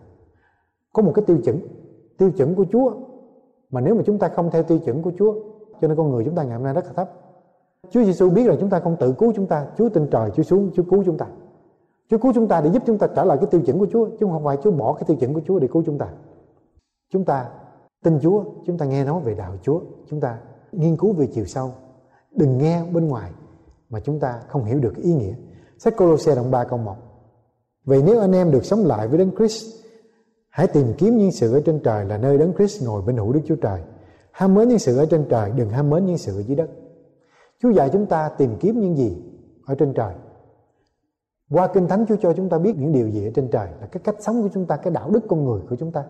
Có 0.92 1.02
một 1.02 1.12
cái 1.14 1.24
tiêu 1.26 1.38
chuẩn 1.44 1.60
tiêu 2.18 2.30
chuẩn 2.30 2.54
của 2.54 2.66
Chúa, 2.72 2.94
mà 3.70 3.80
nếu 3.80 3.94
mà 3.94 4.02
chúng 4.06 4.18
ta 4.18 4.28
không 4.28 4.50
theo 4.50 4.62
tiêu 4.62 4.78
chuẩn 4.78 5.02
của 5.02 5.12
Chúa, 5.18 5.34
cho 5.80 5.88
nên 5.88 5.96
con 5.96 6.10
người 6.10 6.24
chúng 6.24 6.34
ta 6.34 6.42
ngày 6.42 6.56
hôm 6.56 6.64
nay 6.64 6.74
rất 6.74 6.84
là 6.86 6.92
thấp. 6.92 7.21
Chúa 7.90 8.04
Giêsu 8.04 8.30
biết 8.30 8.46
là 8.46 8.56
chúng 8.60 8.70
ta 8.70 8.80
không 8.80 8.96
tự 9.00 9.12
cứu 9.12 9.32
chúng 9.36 9.46
ta, 9.46 9.66
Chúa 9.78 9.88
tin 9.88 10.06
trời, 10.10 10.30
Chúa 10.30 10.42
xuống, 10.42 10.70
Chúa 10.74 10.82
cứu 10.82 11.02
chúng 11.06 11.18
ta. 11.18 11.26
Chúa 12.10 12.18
cứu 12.18 12.32
chúng 12.34 12.48
ta 12.48 12.60
để 12.60 12.70
giúp 12.70 12.82
chúng 12.86 12.98
ta 12.98 13.06
trả 13.16 13.24
lại 13.24 13.38
cái 13.40 13.46
tiêu 13.50 13.60
chuẩn 13.60 13.78
của 13.78 13.86
Chúa, 13.92 14.08
chứ 14.20 14.26
không 14.32 14.44
phải 14.44 14.56
Chúa 14.62 14.70
bỏ 14.70 14.92
cái 14.92 15.04
tiêu 15.06 15.16
chuẩn 15.16 15.34
của 15.34 15.40
Chúa 15.46 15.58
để 15.58 15.68
cứu 15.72 15.82
chúng 15.86 15.98
ta. 15.98 16.08
Chúng 17.12 17.24
ta 17.24 17.48
tin 18.04 18.18
Chúa, 18.22 18.44
chúng 18.66 18.78
ta 18.78 18.86
nghe 18.86 19.04
nói 19.04 19.20
về 19.20 19.34
đạo 19.34 19.52
Chúa, 19.62 19.80
chúng 20.10 20.20
ta 20.20 20.38
nghiên 20.72 20.96
cứu 20.96 21.12
về 21.12 21.26
chiều 21.26 21.44
sâu. 21.44 21.70
Đừng 22.30 22.58
nghe 22.58 22.84
bên 22.92 23.08
ngoài 23.08 23.30
mà 23.90 24.00
chúng 24.00 24.20
ta 24.20 24.40
không 24.48 24.64
hiểu 24.64 24.80
được 24.80 24.96
ý 24.96 25.14
nghĩa. 25.14 25.34
Sách 25.78 25.96
Colosse 25.96 26.34
đoạn 26.34 26.50
3 26.50 26.64
câu 26.64 26.78
1 26.78 26.96
vậy 27.84 28.02
nếu 28.06 28.20
anh 28.20 28.32
em 28.32 28.50
được 28.50 28.64
sống 28.64 28.86
lại 28.86 29.08
với 29.08 29.18
đấng 29.18 29.36
Christ, 29.36 29.64
hãy 30.48 30.66
tìm 30.66 30.86
kiếm 30.98 31.16
những 31.16 31.32
sự 31.32 31.52
ở 31.52 31.60
trên 31.60 31.80
trời 31.84 32.04
là 32.04 32.18
nơi 32.18 32.38
đấng 32.38 32.52
Christ 32.54 32.82
ngồi 32.84 33.02
bên 33.02 33.16
hữu 33.16 33.32
Đức 33.32 33.40
Chúa 33.46 33.56
Trời. 33.56 33.80
Ham 34.30 34.54
mến 34.54 34.68
những 34.68 34.78
sự 34.78 34.96
ở 34.96 35.06
trên 35.06 35.24
trời, 35.28 35.50
đừng 35.56 35.70
ham 35.70 35.90
mến 35.90 36.06
những 36.06 36.18
sự 36.18 36.38
ở 36.38 36.42
dưới 36.42 36.56
đất. 36.56 36.70
Chúa 37.62 37.70
dạy 37.70 37.90
chúng 37.92 38.06
ta 38.06 38.28
tìm 38.28 38.56
kiếm 38.60 38.80
những 38.80 38.96
gì 38.96 39.22
ở 39.66 39.74
trên 39.74 39.94
trời. 39.94 40.14
Qua 41.50 41.66
kinh 41.66 41.88
thánh, 41.88 42.06
Chúa 42.08 42.16
cho 42.16 42.32
chúng 42.32 42.48
ta 42.48 42.58
biết 42.58 42.76
những 42.78 42.92
điều 42.92 43.08
gì 43.08 43.28
ở 43.28 43.30
trên 43.34 43.48
trời 43.50 43.68
là 43.80 43.86
cái 43.86 44.00
cách 44.04 44.16
sống 44.18 44.42
của 44.42 44.48
chúng 44.54 44.66
ta, 44.66 44.76
cái 44.76 44.92
đạo 44.92 45.10
đức 45.10 45.20
con 45.28 45.44
người 45.44 45.60
của 45.70 45.76
chúng 45.76 45.92
ta. 45.92 46.04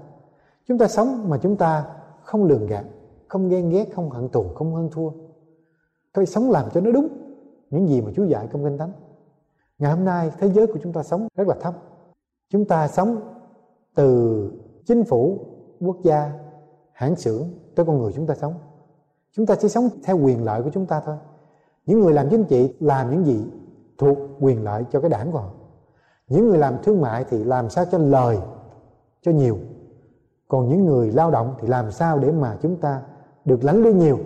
Chúng 0.68 0.78
ta 0.78 0.88
sống 0.88 1.28
mà 1.28 1.38
chúng 1.38 1.56
ta 1.56 1.86
không 2.22 2.44
lường 2.44 2.66
gạt, 2.66 2.84
không 3.28 3.48
ghen 3.48 3.70
ghét, 3.70 3.94
không 3.94 4.10
hận 4.10 4.28
thù, 4.28 4.44
không 4.54 4.74
hơn 4.74 4.88
thua. 4.92 5.10
Thôi 6.14 6.26
sống 6.26 6.50
làm 6.50 6.70
cho 6.74 6.80
nó 6.80 6.90
đúng 6.90 7.08
những 7.70 7.88
gì 7.88 8.00
mà 8.00 8.10
Chúa 8.14 8.24
dạy 8.24 8.48
trong 8.52 8.64
kinh 8.64 8.78
thánh. 8.78 8.92
Ngày 9.78 9.92
hôm 9.92 10.04
nay, 10.04 10.30
thế 10.38 10.50
giới 10.50 10.66
của 10.66 10.78
chúng 10.82 10.92
ta 10.92 11.02
sống 11.02 11.28
rất 11.36 11.48
là 11.48 11.54
thấp. 11.60 11.74
Chúng 12.50 12.64
ta 12.64 12.88
sống 12.88 13.20
từ 13.94 14.50
chính 14.86 15.04
phủ, 15.04 15.38
quốc 15.80 15.96
gia, 16.02 16.32
hãng 16.92 17.16
xưởng 17.16 17.48
tới 17.74 17.86
con 17.86 17.98
người 17.98 18.12
chúng 18.12 18.26
ta 18.26 18.34
sống. 18.34 18.54
Chúng 19.32 19.46
ta 19.46 19.54
chỉ 19.54 19.68
sống 19.68 19.88
theo 20.04 20.18
quyền 20.18 20.44
lợi 20.44 20.62
của 20.62 20.70
chúng 20.70 20.86
ta 20.86 21.02
thôi 21.04 21.16
những 21.86 22.00
người 22.00 22.12
làm 22.12 22.28
chính 22.30 22.44
trị 22.44 22.74
làm 22.80 23.10
những 23.10 23.26
gì 23.26 23.44
thuộc 23.98 24.18
quyền 24.40 24.64
lợi 24.64 24.84
cho 24.92 25.00
cái 25.00 25.10
đảng 25.10 25.32
của 25.32 25.38
họ. 25.38 25.50
Những 26.28 26.48
người 26.48 26.58
làm 26.58 26.74
thương 26.82 27.00
mại 27.00 27.24
thì 27.30 27.44
làm 27.44 27.70
sao 27.70 27.84
cho 27.90 27.98
lời 27.98 28.38
cho 29.22 29.32
nhiều. 29.32 29.58
Còn 30.48 30.68
những 30.68 30.84
người 30.84 31.12
lao 31.12 31.30
động 31.30 31.54
thì 31.60 31.68
làm 31.68 31.90
sao 31.90 32.18
để 32.18 32.32
mà 32.32 32.56
chúng 32.62 32.76
ta 32.76 33.02
được 33.44 33.64
lãnh 33.64 33.82
lương 33.82 33.98
nhiều. 33.98 34.18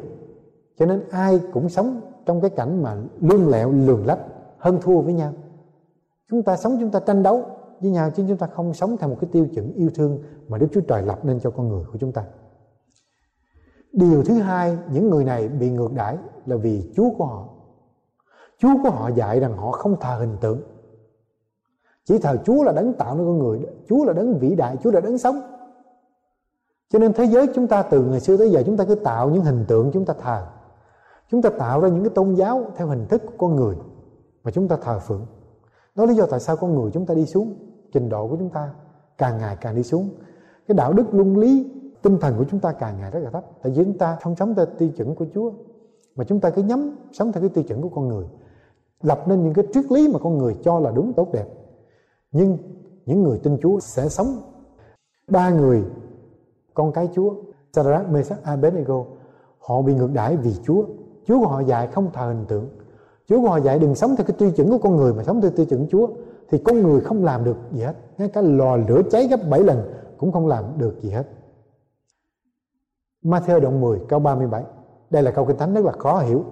Cho 0.79 0.87
nên 0.87 1.09
ai 1.11 1.41
cũng 1.53 1.69
sống 1.69 2.01
trong 2.27 2.41
cái 2.41 2.51
cảnh 2.51 2.83
mà 2.83 2.97
lương 3.21 3.49
lẹo, 3.49 3.73
lường 3.73 4.07
lách, 4.07 4.19
hơn 4.59 4.79
thua 4.83 5.01
với 5.01 5.13
nhau. 5.13 5.33
Chúng 6.31 6.43
ta 6.43 6.57
sống, 6.57 6.77
chúng 6.81 6.91
ta 6.91 7.01
tranh 7.01 7.23
đấu 7.23 7.45
với 7.81 7.91
nhau 7.91 8.11
chứ 8.11 8.25
chúng 8.29 8.37
ta 8.37 8.47
không 8.47 8.75
sống 8.75 8.97
theo 8.97 9.09
một 9.09 9.17
cái 9.21 9.31
tiêu 9.33 9.47
chuẩn 9.55 9.73
yêu 9.73 9.91
thương 9.95 10.19
mà 10.49 10.59
Đức 10.59 10.67
Chúa 10.73 10.81
Trời 10.81 11.03
lập 11.03 11.25
nên 11.25 11.41
cho 11.41 11.51
con 11.51 11.69
người 11.69 11.85
của 11.93 11.99
chúng 11.99 12.13
ta 12.13 12.25
điều 13.97 14.25
thứ 14.25 14.35
hai, 14.35 14.79
những 14.93 15.11
người 15.11 15.25
này 15.25 15.49
bị 15.49 15.71
ngược 15.71 15.93
đãi 15.95 16.19
là 16.47 16.57
vì 16.57 16.93
Chúa 16.97 17.11
của 17.19 17.25
họ. 17.25 17.49
Chúa 18.59 18.75
của 18.83 18.91
họ 18.91 19.09
dạy 19.09 19.41
rằng 19.41 19.57
họ 19.57 19.73
không 19.73 19.97
thờ 20.01 20.17
hình 20.19 20.37
tượng. 20.41 20.61
Chỉ 22.05 22.19
thờ 22.19 22.37
Chúa 22.45 22.65
là 22.65 22.73
đấng 22.73 22.93
tạo 22.93 23.17
nên 23.17 23.27
con 23.27 23.39
người, 23.39 23.61
Chúa 23.89 24.05
là 24.05 24.13
đấng 24.13 24.39
vĩ 24.39 24.55
đại, 24.55 24.77
Chúa 24.83 24.91
là 24.91 25.01
đấng 25.01 25.19
sống. 25.19 25.41
Cho 26.91 26.99
nên 26.99 27.13
thế 27.13 27.25
giới 27.25 27.47
chúng 27.55 27.67
ta 27.67 27.83
từ 27.83 28.05
ngày 28.05 28.21
xưa 28.21 28.37
tới 28.37 28.51
giờ 28.51 28.63
chúng 28.67 28.77
ta 28.77 28.85
cứ 28.85 28.95
tạo 28.95 29.31
những 29.31 29.45
hình 29.45 29.65
tượng 29.69 29.91
chúng 29.93 30.05
ta 30.05 30.15
thờ. 30.23 30.47
Chúng 31.31 31.43
ta 31.43 31.51
tạo 31.51 31.81
ra 31.81 31.89
những 31.89 32.03
cái 32.03 32.11
tôn 32.15 32.35
giáo 32.35 32.65
theo 32.77 32.87
hình 32.87 33.07
thức 33.07 33.23
của 33.27 33.33
con 33.39 33.57
người 33.57 33.77
mà 34.45 34.51
chúng 34.51 34.69
ta 34.69 34.77
thờ 34.77 34.99
phượng. 34.99 35.27
Đó 35.95 36.05
là 36.05 36.11
lý 36.11 36.17
do 36.17 36.27
tại 36.27 36.41
sao 36.41 36.57
con 36.57 36.75
người 36.75 36.91
chúng 36.91 37.07
ta 37.07 37.15
đi 37.15 37.27
xuống, 37.27 37.55
trình 37.93 38.09
độ 38.09 38.29
của 38.29 38.37
chúng 38.37 38.51
ta 38.51 38.71
càng 39.19 39.39
ngày 39.39 39.57
càng 39.61 39.77
đi 39.77 39.83
xuống. 39.83 40.09
Cái 40.69 40.77
đạo 40.77 40.93
đức 40.93 41.05
luân 41.15 41.37
lý 41.37 41.76
tinh 42.07 42.19
thần 42.19 42.35
của 42.39 42.45
chúng 42.51 42.61
ta 42.61 42.73
càng 42.73 43.01
ngày 43.01 43.11
rất 43.11 43.21
là 43.21 43.31
thấp. 43.31 43.45
Tại 43.63 43.73
vì 43.73 43.85
chúng 43.85 43.99
ta 43.99 44.17
không 44.23 44.37
sống 44.37 44.55
theo 44.55 44.67
tiêu 44.67 44.89
chuẩn 44.97 45.15
của 45.15 45.27
Chúa 45.35 45.51
mà 46.17 46.25
chúng 46.25 46.41
ta 46.41 46.51
cứ 46.51 46.63
nhắm 46.63 46.97
sống 47.13 47.33
theo 47.33 47.41
cái 47.41 47.49
tiêu 47.49 47.65
chuẩn 47.65 47.83
của 47.83 47.89
con 47.89 48.09
người. 48.09 48.25
Lập 49.03 49.29
nên 49.29 49.43
những 49.43 49.55
cái 49.55 49.65
triết 49.73 49.93
lý 49.93 50.09
mà 50.13 50.19
con 50.19 50.39
người 50.39 50.57
cho 50.65 50.79
là 50.79 50.91
đúng 50.91 51.13
tốt 51.13 51.29
đẹp. 51.33 51.47
Nhưng 52.33 52.59
những 53.07 53.23
người 53.23 53.39
tin 53.39 53.59
Chúa 53.63 53.81
sẽ 53.81 54.09
sống. 54.09 54.27
Ba 55.29 55.51
người 55.51 55.85
con 56.75 56.93
cái 56.93 57.09
Chúa 57.15 57.35
Sadrach, 57.73 58.11
Mesach, 58.11 58.43
Abednego 58.43 59.05
họ 59.59 59.83
bị 59.83 59.95
ngược 59.95 60.11
đãi 60.13 60.37
vì 60.37 60.55
Chúa. 60.65 60.85
Chúa 61.27 61.41
của 61.41 61.49
họ 61.49 61.61
dạy 61.61 61.87
không 61.87 62.11
thờ 62.13 62.27
hình 62.29 62.45
tượng. 62.49 62.69
Chúa 63.29 63.41
của 63.41 63.49
họ 63.49 63.57
dạy 63.57 63.79
đừng 63.79 63.95
sống 63.95 64.17
theo 64.17 64.27
cái 64.27 64.37
tiêu 64.39 64.51
chuẩn 64.51 64.71
của 64.71 64.79
con 64.79 64.97
người 64.97 65.15
mà 65.15 65.23
sống 65.25 65.41
theo 65.41 65.51
tiêu 65.51 65.67
chuẩn 65.67 65.87
Chúa. 65.91 66.09
Thì 66.49 66.59
con 66.59 66.83
người 66.83 67.01
không 67.01 67.25
làm 67.25 67.45
được 67.45 67.57
gì 67.73 67.83
hết. 67.83 67.95
Ngay 68.19 68.29
cả 68.29 68.41
lò 68.41 68.77
lửa 68.77 69.03
cháy 69.11 69.29
gấp 69.29 69.41
7 69.51 69.61
lần 69.61 69.93
cũng 70.17 70.33
không 70.33 70.47
làm 70.47 70.65
được 70.79 71.03
gì 71.03 71.11
hết. 71.11 71.27
Matthew 73.27 73.61
đoạn 73.61 73.81
10 73.81 74.01
câu 74.09 74.19
37 74.19 74.63
đây 75.11 75.23
là 75.23 75.31
câu 75.31 75.45
kinh 75.45 75.57
thánh 75.57 75.75
rất 75.75 75.85
là 75.85 75.93
khó 75.93 76.19
hiểu. 76.19 76.45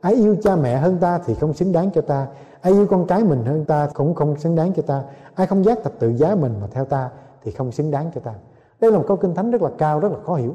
Ai 0.00 0.14
yêu 0.14 0.36
cha 0.42 0.56
mẹ 0.56 0.76
hơn 0.76 0.98
ta 1.00 1.20
thì 1.26 1.34
không 1.34 1.52
xứng 1.52 1.72
đáng 1.72 1.90
cho 1.94 2.00
ta. 2.00 2.26
Ai 2.60 2.72
yêu 2.72 2.86
con 2.86 3.06
cái 3.06 3.24
mình 3.24 3.44
hơn 3.44 3.64
ta 3.64 3.88
cũng 3.94 4.14
không 4.14 4.36
xứng 4.36 4.56
đáng 4.56 4.72
cho 4.72 4.82
ta. 4.82 5.02
Ai 5.34 5.46
không 5.46 5.64
giác 5.64 5.78
thật 5.84 5.92
tự 5.98 6.08
giá 6.08 6.34
mình 6.34 6.54
mà 6.60 6.66
theo 6.70 6.84
ta 6.84 7.10
thì 7.42 7.50
không 7.50 7.72
xứng 7.72 7.90
đáng 7.90 8.10
cho 8.14 8.20
ta. 8.20 8.34
Đây 8.80 8.92
là 8.92 8.98
một 8.98 9.04
câu 9.08 9.16
kinh 9.16 9.34
thánh 9.34 9.50
rất 9.50 9.62
là 9.62 9.70
cao, 9.78 10.00
rất 10.00 10.12
là 10.12 10.18
khó 10.24 10.34
hiểu. 10.34 10.54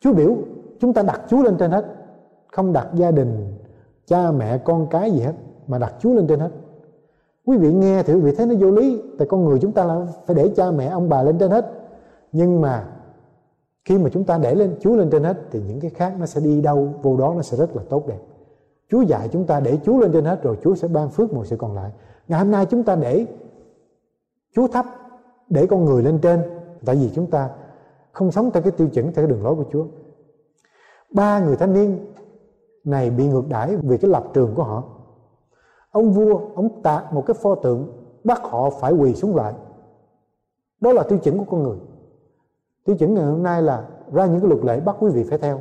Chúa 0.00 0.12
biểu, 0.12 0.36
chúng 0.80 0.92
ta 0.92 1.02
đặt 1.02 1.20
Chúa 1.28 1.42
lên 1.42 1.56
trên 1.56 1.70
hết. 1.70 1.84
Không 2.52 2.72
đặt 2.72 2.88
gia 2.94 3.10
đình, 3.10 3.58
cha 4.06 4.30
mẹ, 4.30 4.58
con 4.58 4.86
cái 4.90 5.10
gì 5.10 5.20
hết, 5.20 5.34
mà 5.66 5.78
đặt 5.78 5.94
Chúa 5.98 6.14
lên 6.14 6.26
trên 6.26 6.40
hết. 6.40 6.50
Quý 7.46 7.56
vị 7.56 7.72
nghe 7.72 8.02
thì 8.02 8.14
quý 8.14 8.20
vị 8.20 8.34
thấy 8.36 8.46
nó 8.46 8.54
vô 8.58 8.70
lý, 8.70 9.02
tại 9.18 9.28
con 9.30 9.44
người 9.44 9.58
chúng 9.58 9.72
ta 9.72 9.84
là 9.84 10.06
phải 10.26 10.36
để 10.36 10.52
cha 10.56 10.70
mẹ, 10.70 10.86
ông 10.86 11.08
bà 11.08 11.22
lên 11.22 11.38
trên 11.38 11.50
hết. 11.50 11.72
Nhưng 12.32 12.60
mà 12.60 12.84
khi 13.86 13.98
mà 13.98 14.10
chúng 14.12 14.24
ta 14.24 14.38
để 14.38 14.54
lên, 14.54 14.76
Chúa 14.80 14.96
lên 14.96 15.10
trên 15.10 15.24
hết, 15.24 15.36
thì 15.50 15.60
những 15.68 15.80
cái 15.80 15.90
khác 15.90 16.14
nó 16.18 16.26
sẽ 16.26 16.40
đi 16.40 16.60
đâu, 16.60 16.94
vô 17.02 17.16
đó 17.16 17.32
nó 17.36 17.42
sẽ 17.42 17.56
rất 17.56 17.76
là 17.76 17.82
tốt 17.88 18.06
đẹp. 18.06 18.18
Chúa 18.90 19.02
dạy 19.02 19.28
chúng 19.32 19.46
ta 19.46 19.60
để 19.60 19.78
Chúa 19.84 19.98
lên 19.98 20.12
trên 20.12 20.24
hết, 20.24 20.42
rồi 20.42 20.58
Chúa 20.62 20.74
sẽ 20.74 20.88
ban 20.88 21.08
phước 21.08 21.32
mọi 21.32 21.46
sự 21.46 21.56
còn 21.56 21.74
lại. 21.74 21.90
Ngày 22.28 22.38
hôm 22.38 22.50
nay 22.50 22.66
chúng 22.66 22.82
ta 22.82 22.96
để 22.96 23.26
Chúa 24.54 24.68
thấp 24.68 24.86
để 25.48 25.66
con 25.66 25.84
người 25.84 26.02
lên 26.02 26.18
trên, 26.18 26.42
tại 26.84 26.96
vì 26.96 27.10
chúng 27.14 27.30
ta 27.30 27.50
không 28.12 28.30
sống 28.30 28.50
theo 28.50 28.62
cái 28.62 28.72
tiêu 28.72 28.88
chuẩn, 28.88 29.04
theo 29.06 29.14
cái 29.14 29.26
đường 29.26 29.44
lối 29.44 29.54
của 29.54 29.64
Chúa. 29.72 29.84
Ba 31.10 31.40
người 31.40 31.56
thanh 31.56 31.72
niên 31.72 32.12
này 32.84 33.10
bị 33.10 33.26
ngược 33.26 33.48
đãi 33.48 33.76
vì 33.76 33.98
cái 33.98 34.10
lập 34.10 34.24
trường 34.32 34.54
của 34.54 34.62
họ. 34.62 34.84
Ông 35.90 36.12
vua, 36.12 36.40
ông 36.54 36.82
tạc 36.82 37.12
một 37.12 37.26
cái 37.26 37.34
pho 37.42 37.54
tượng, 37.54 37.92
bắt 38.24 38.40
họ 38.42 38.70
phải 38.70 38.92
quỳ 38.92 39.14
xuống 39.14 39.36
lại. 39.36 39.54
Đó 40.80 40.92
là 40.92 41.02
tiêu 41.02 41.18
chuẩn 41.18 41.38
của 41.38 41.44
con 41.50 41.62
người 41.62 41.76
tiêu 42.86 42.96
chuẩn 42.96 43.14
ngày 43.14 43.24
hôm 43.24 43.42
nay 43.42 43.62
là 43.62 43.88
ra 44.12 44.26
những 44.26 44.40
cái 44.40 44.48
luật 44.48 44.64
lệ 44.64 44.80
bắt 44.80 44.96
quý 45.00 45.10
vị 45.10 45.24
phải 45.24 45.38
theo. 45.38 45.60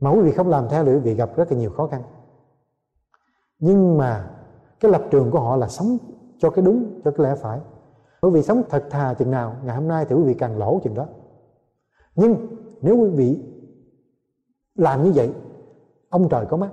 Mà 0.00 0.10
quý 0.10 0.20
vị 0.20 0.32
không 0.32 0.48
làm 0.48 0.68
theo 0.68 0.84
thì 0.84 0.92
quý 0.92 0.98
vị 0.98 1.14
gặp 1.14 1.36
rất 1.36 1.52
là 1.52 1.58
nhiều 1.58 1.70
khó 1.70 1.86
khăn. 1.86 2.02
Nhưng 3.58 3.98
mà 3.98 4.30
cái 4.80 4.90
lập 4.90 5.04
trường 5.10 5.30
của 5.30 5.40
họ 5.40 5.56
là 5.56 5.68
sống 5.68 5.98
cho 6.38 6.50
cái 6.50 6.64
đúng, 6.64 7.00
cho 7.04 7.10
cái 7.10 7.26
lẽ 7.26 7.34
phải. 7.34 7.60
Bởi 8.22 8.30
vì 8.30 8.42
sống 8.42 8.62
thật 8.68 8.84
thà 8.90 9.14
chừng 9.14 9.30
nào, 9.30 9.56
ngày 9.64 9.76
hôm 9.76 9.88
nay 9.88 10.04
thì 10.08 10.14
quý 10.14 10.22
vị 10.22 10.34
càng 10.34 10.58
lỗ 10.58 10.80
chừng 10.84 10.94
đó. 10.94 11.06
Nhưng 12.14 12.36
nếu 12.80 12.96
quý 12.96 13.10
vị 13.10 13.42
làm 14.74 15.04
như 15.04 15.12
vậy, 15.14 15.34
ông 16.08 16.28
trời 16.28 16.46
có 16.46 16.56
mắt, 16.56 16.70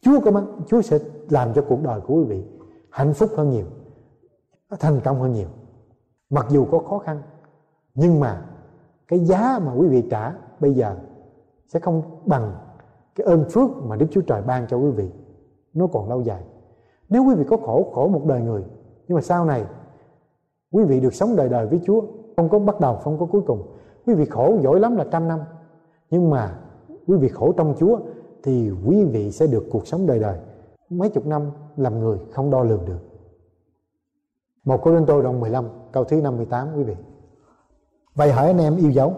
Chúa 0.00 0.20
có 0.20 0.30
mắt, 0.30 0.44
Chúa 0.66 0.82
sẽ 0.82 0.98
làm 1.28 1.54
cho 1.54 1.64
cuộc 1.68 1.82
đời 1.82 2.00
của 2.00 2.14
quý 2.14 2.24
vị 2.24 2.44
hạnh 2.90 3.14
phúc 3.14 3.30
hơn 3.36 3.50
nhiều, 3.50 3.66
thành 4.80 5.00
công 5.04 5.20
hơn 5.20 5.32
nhiều 5.32 5.48
mặc 6.30 6.46
dù 6.50 6.64
có 6.64 6.78
khó 6.78 6.98
khăn, 6.98 7.22
nhưng 7.94 8.20
mà 8.20 8.42
cái 9.08 9.18
giá 9.18 9.58
mà 9.58 9.72
quý 9.72 9.88
vị 9.88 10.04
trả 10.10 10.32
bây 10.60 10.74
giờ 10.74 10.96
sẽ 11.68 11.80
không 11.80 12.02
bằng 12.24 12.54
cái 13.14 13.26
ơn 13.26 13.44
phước 13.50 13.70
mà 13.84 13.96
Đức 13.96 14.06
Chúa 14.10 14.20
Trời 14.20 14.42
ban 14.42 14.66
cho 14.66 14.76
quý 14.76 14.90
vị. 14.90 15.10
Nó 15.74 15.86
còn 15.86 16.08
lâu 16.08 16.22
dài. 16.22 16.42
Nếu 17.08 17.24
quý 17.24 17.34
vị 17.34 17.44
có 17.48 17.56
khổ 17.56 17.90
khổ 17.94 18.08
một 18.08 18.24
đời 18.26 18.40
người, 18.40 18.64
nhưng 19.08 19.14
mà 19.14 19.20
sau 19.20 19.44
này 19.44 19.64
quý 20.70 20.84
vị 20.84 21.00
được 21.00 21.14
sống 21.14 21.36
đời 21.36 21.48
đời 21.48 21.66
với 21.66 21.80
Chúa, 21.84 22.02
không 22.36 22.48
có 22.48 22.58
bắt 22.58 22.80
đầu, 22.80 22.96
không 22.96 23.18
có 23.18 23.26
cuối 23.26 23.42
cùng, 23.46 23.62
quý 24.06 24.14
vị 24.14 24.24
khổ 24.24 24.58
giỏi 24.62 24.80
lắm 24.80 24.96
là 24.96 25.04
trăm 25.10 25.28
năm. 25.28 25.40
Nhưng 26.10 26.30
mà 26.30 26.58
quý 27.06 27.16
vị 27.16 27.28
khổ 27.28 27.52
trong 27.56 27.74
Chúa 27.78 27.98
thì 28.42 28.70
quý 28.86 29.04
vị 29.04 29.32
sẽ 29.32 29.46
được 29.46 29.64
cuộc 29.72 29.86
sống 29.86 30.06
đời 30.06 30.18
đời 30.18 30.38
mấy 30.90 31.08
chục 31.10 31.26
năm 31.26 31.50
làm 31.76 32.00
người 32.00 32.18
không 32.32 32.50
đo 32.50 32.62
lường 32.62 32.84
được 32.86 32.98
một 34.66 34.80
Cô 34.82 34.90
Linh 34.90 35.06
Tô 35.06 35.22
đoạn 35.22 35.40
15 35.40 35.68
câu 35.92 36.04
thứ 36.04 36.20
58 36.20 36.68
quý 36.76 36.82
vị. 36.82 36.94
Vậy 38.14 38.32
hỏi 38.32 38.46
anh 38.46 38.58
em 38.58 38.76
yêu 38.76 38.90
dấu 38.90 39.14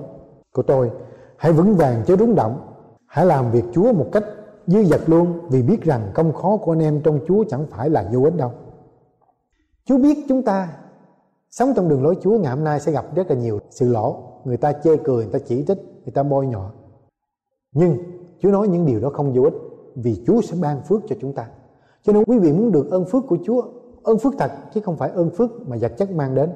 của 0.52 0.62
tôi, 0.62 0.90
hãy 1.36 1.52
vững 1.52 1.76
vàng 1.76 2.02
chứ 2.06 2.16
rúng 2.16 2.34
động. 2.34 2.60
Hãy 3.06 3.26
làm 3.26 3.50
việc 3.50 3.64
Chúa 3.72 3.92
một 3.92 4.06
cách 4.12 4.24
dư 4.66 4.84
dật 4.84 5.00
luôn, 5.06 5.38
vì 5.48 5.62
biết 5.62 5.82
rằng 5.82 6.10
công 6.14 6.32
khó 6.32 6.56
của 6.56 6.72
anh 6.72 6.82
em 6.82 7.00
trong 7.04 7.20
Chúa 7.26 7.44
chẳng 7.48 7.66
phải 7.70 7.90
là 7.90 8.10
vô 8.12 8.22
ích 8.22 8.36
đâu. 8.36 8.52
Chúa 9.84 9.98
biết 9.98 10.18
chúng 10.28 10.42
ta 10.42 10.68
sống 11.50 11.72
trong 11.76 11.88
đường 11.88 12.02
lối 12.02 12.16
Chúa, 12.20 12.38
ngày 12.38 12.54
hôm 12.54 12.64
nay 12.64 12.80
sẽ 12.80 12.92
gặp 12.92 13.14
rất 13.14 13.30
là 13.30 13.36
nhiều 13.36 13.58
sự 13.70 13.92
lỗ. 13.92 14.16
Người 14.44 14.56
ta 14.56 14.72
chê 14.72 14.96
cười, 14.96 15.24
người 15.24 15.32
ta 15.32 15.38
chỉ 15.46 15.64
trích, 15.68 15.78
người 15.78 16.12
ta 16.14 16.22
bôi 16.22 16.46
nhọ. 16.46 16.70
Nhưng 17.72 17.98
Chúa 18.40 18.50
nói 18.50 18.68
những 18.68 18.86
điều 18.86 19.00
đó 19.00 19.10
không 19.10 19.32
vô 19.32 19.42
ích, 19.42 19.54
vì 19.94 20.24
Chúa 20.26 20.40
sẽ 20.40 20.56
ban 20.62 20.82
phước 20.82 21.00
cho 21.08 21.16
chúng 21.20 21.32
ta. 21.32 21.48
Cho 22.02 22.12
nên 22.12 22.24
quý 22.24 22.38
vị 22.38 22.52
muốn 22.52 22.72
được 22.72 22.90
ơn 22.90 23.04
phước 23.04 23.26
của 23.26 23.38
Chúa 23.44 23.62
ơn 24.08 24.18
phước 24.18 24.34
thật, 24.38 24.50
chứ 24.74 24.80
không 24.80 24.96
phải 24.96 25.10
ơn 25.10 25.30
phước 25.30 25.68
mà 25.68 25.76
vật 25.80 25.92
chất 25.98 26.10
mang 26.10 26.34
đến. 26.34 26.50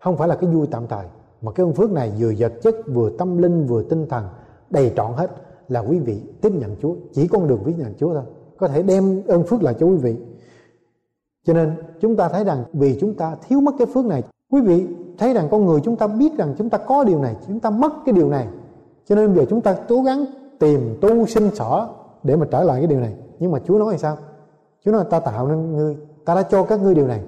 Không 0.00 0.16
phải 0.16 0.28
là 0.28 0.34
cái 0.34 0.50
vui 0.50 0.66
tạm 0.70 0.86
thời, 0.86 1.06
mà 1.42 1.52
cái 1.52 1.66
ơn 1.66 1.72
phước 1.74 1.90
này 1.90 2.12
vừa 2.18 2.32
vật 2.38 2.52
chất, 2.62 2.74
vừa 2.86 3.10
tâm 3.18 3.38
linh, 3.38 3.66
vừa 3.66 3.82
tinh 3.82 4.06
thần, 4.08 4.24
đầy 4.70 4.92
trọn 4.96 5.12
hết 5.16 5.30
là 5.68 5.80
quý 5.80 5.98
vị 5.98 6.20
tiếp 6.40 6.52
nhận 6.52 6.76
Chúa. 6.82 6.94
Chỉ 7.12 7.28
con 7.28 7.48
đường 7.48 7.62
tiếp 7.66 7.74
nhận 7.78 7.94
Chúa 7.98 8.14
thôi. 8.14 8.22
Có 8.58 8.68
thể 8.68 8.82
đem 8.82 9.22
ơn 9.26 9.44
phước 9.44 9.62
lại 9.62 9.74
cho 9.80 9.86
quý 9.86 9.96
vị. 9.96 10.16
Cho 11.46 11.52
nên, 11.52 11.72
chúng 12.00 12.16
ta 12.16 12.28
thấy 12.28 12.44
rằng 12.44 12.64
vì 12.72 12.98
chúng 13.00 13.14
ta 13.14 13.36
thiếu 13.48 13.60
mất 13.60 13.72
cái 13.78 13.86
phước 13.94 14.04
này, 14.04 14.22
quý 14.50 14.60
vị 14.60 14.86
thấy 15.18 15.34
rằng 15.34 15.48
con 15.50 15.66
người 15.66 15.80
chúng 15.84 15.96
ta 15.96 16.06
biết 16.06 16.38
rằng 16.38 16.54
chúng 16.58 16.70
ta 16.70 16.78
có 16.78 17.04
điều 17.04 17.18
này, 17.22 17.36
chúng 17.46 17.60
ta 17.60 17.70
mất 17.70 17.92
cái 18.04 18.12
điều 18.12 18.28
này. 18.28 18.48
Cho 19.06 19.14
nên 19.14 19.34
bây 19.34 19.36
giờ 19.36 19.46
chúng 19.50 19.60
ta 19.60 19.76
cố 19.88 20.02
gắng 20.02 20.24
tìm 20.58 20.98
tu 21.00 21.26
sinh 21.26 21.50
sở 21.54 21.88
để 22.22 22.36
mà 22.36 22.46
trở 22.50 22.64
lại 22.64 22.80
cái 22.80 22.86
điều 22.86 23.00
này. 23.00 23.14
Nhưng 23.38 23.50
mà 23.52 23.58
Chúa 23.66 23.78
nói 23.78 23.92
là 23.92 23.98
sao? 23.98 24.16
Chúa 24.84 24.92
nói, 24.92 25.04
ta 25.10 25.20
tạo 25.20 25.48
nên 25.48 25.76
ngươi 25.76 25.96
ta 26.24 26.34
đã 26.34 26.42
cho 26.42 26.64
các 26.64 26.80
ngươi 26.82 26.94
điều 26.94 27.06
này. 27.06 27.20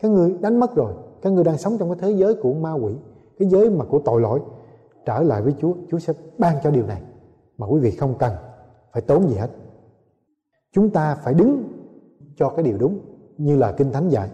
Các 0.00 0.10
ngươi 0.10 0.34
đánh 0.40 0.60
mất 0.60 0.74
rồi. 0.74 0.92
Các 1.22 1.32
ngươi 1.32 1.44
đang 1.44 1.58
sống 1.58 1.78
trong 1.78 1.88
cái 1.88 1.98
thế 2.00 2.16
giới 2.16 2.34
của 2.34 2.52
ma 2.52 2.72
quỷ, 2.72 2.92
cái 3.38 3.48
giới 3.48 3.70
mà 3.70 3.84
của 3.84 3.98
tội 4.04 4.20
lỗi. 4.20 4.40
Trở 5.06 5.20
lại 5.20 5.42
với 5.42 5.54
Chúa. 5.60 5.74
Chúa 5.90 5.98
sẽ 5.98 6.12
ban 6.38 6.56
cho 6.62 6.70
điều 6.70 6.86
này. 6.86 7.02
Mà 7.58 7.66
quý 7.66 7.80
vị 7.80 7.90
không 7.90 8.14
cần. 8.18 8.32
Phải 8.92 9.02
tốn 9.02 9.28
gì 9.28 9.34
hết. 9.34 9.50
Chúng 10.72 10.90
ta 10.90 11.14
phải 11.24 11.34
đứng 11.34 11.62
cho 12.36 12.48
cái 12.48 12.62
điều 12.62 12.78
đúng, 12.78 13.00
như 13.38 13.56
là 13.56 13.72
kinh 13.72 13.92
thánh 13.92 14.08
dạy. 14.08 14.28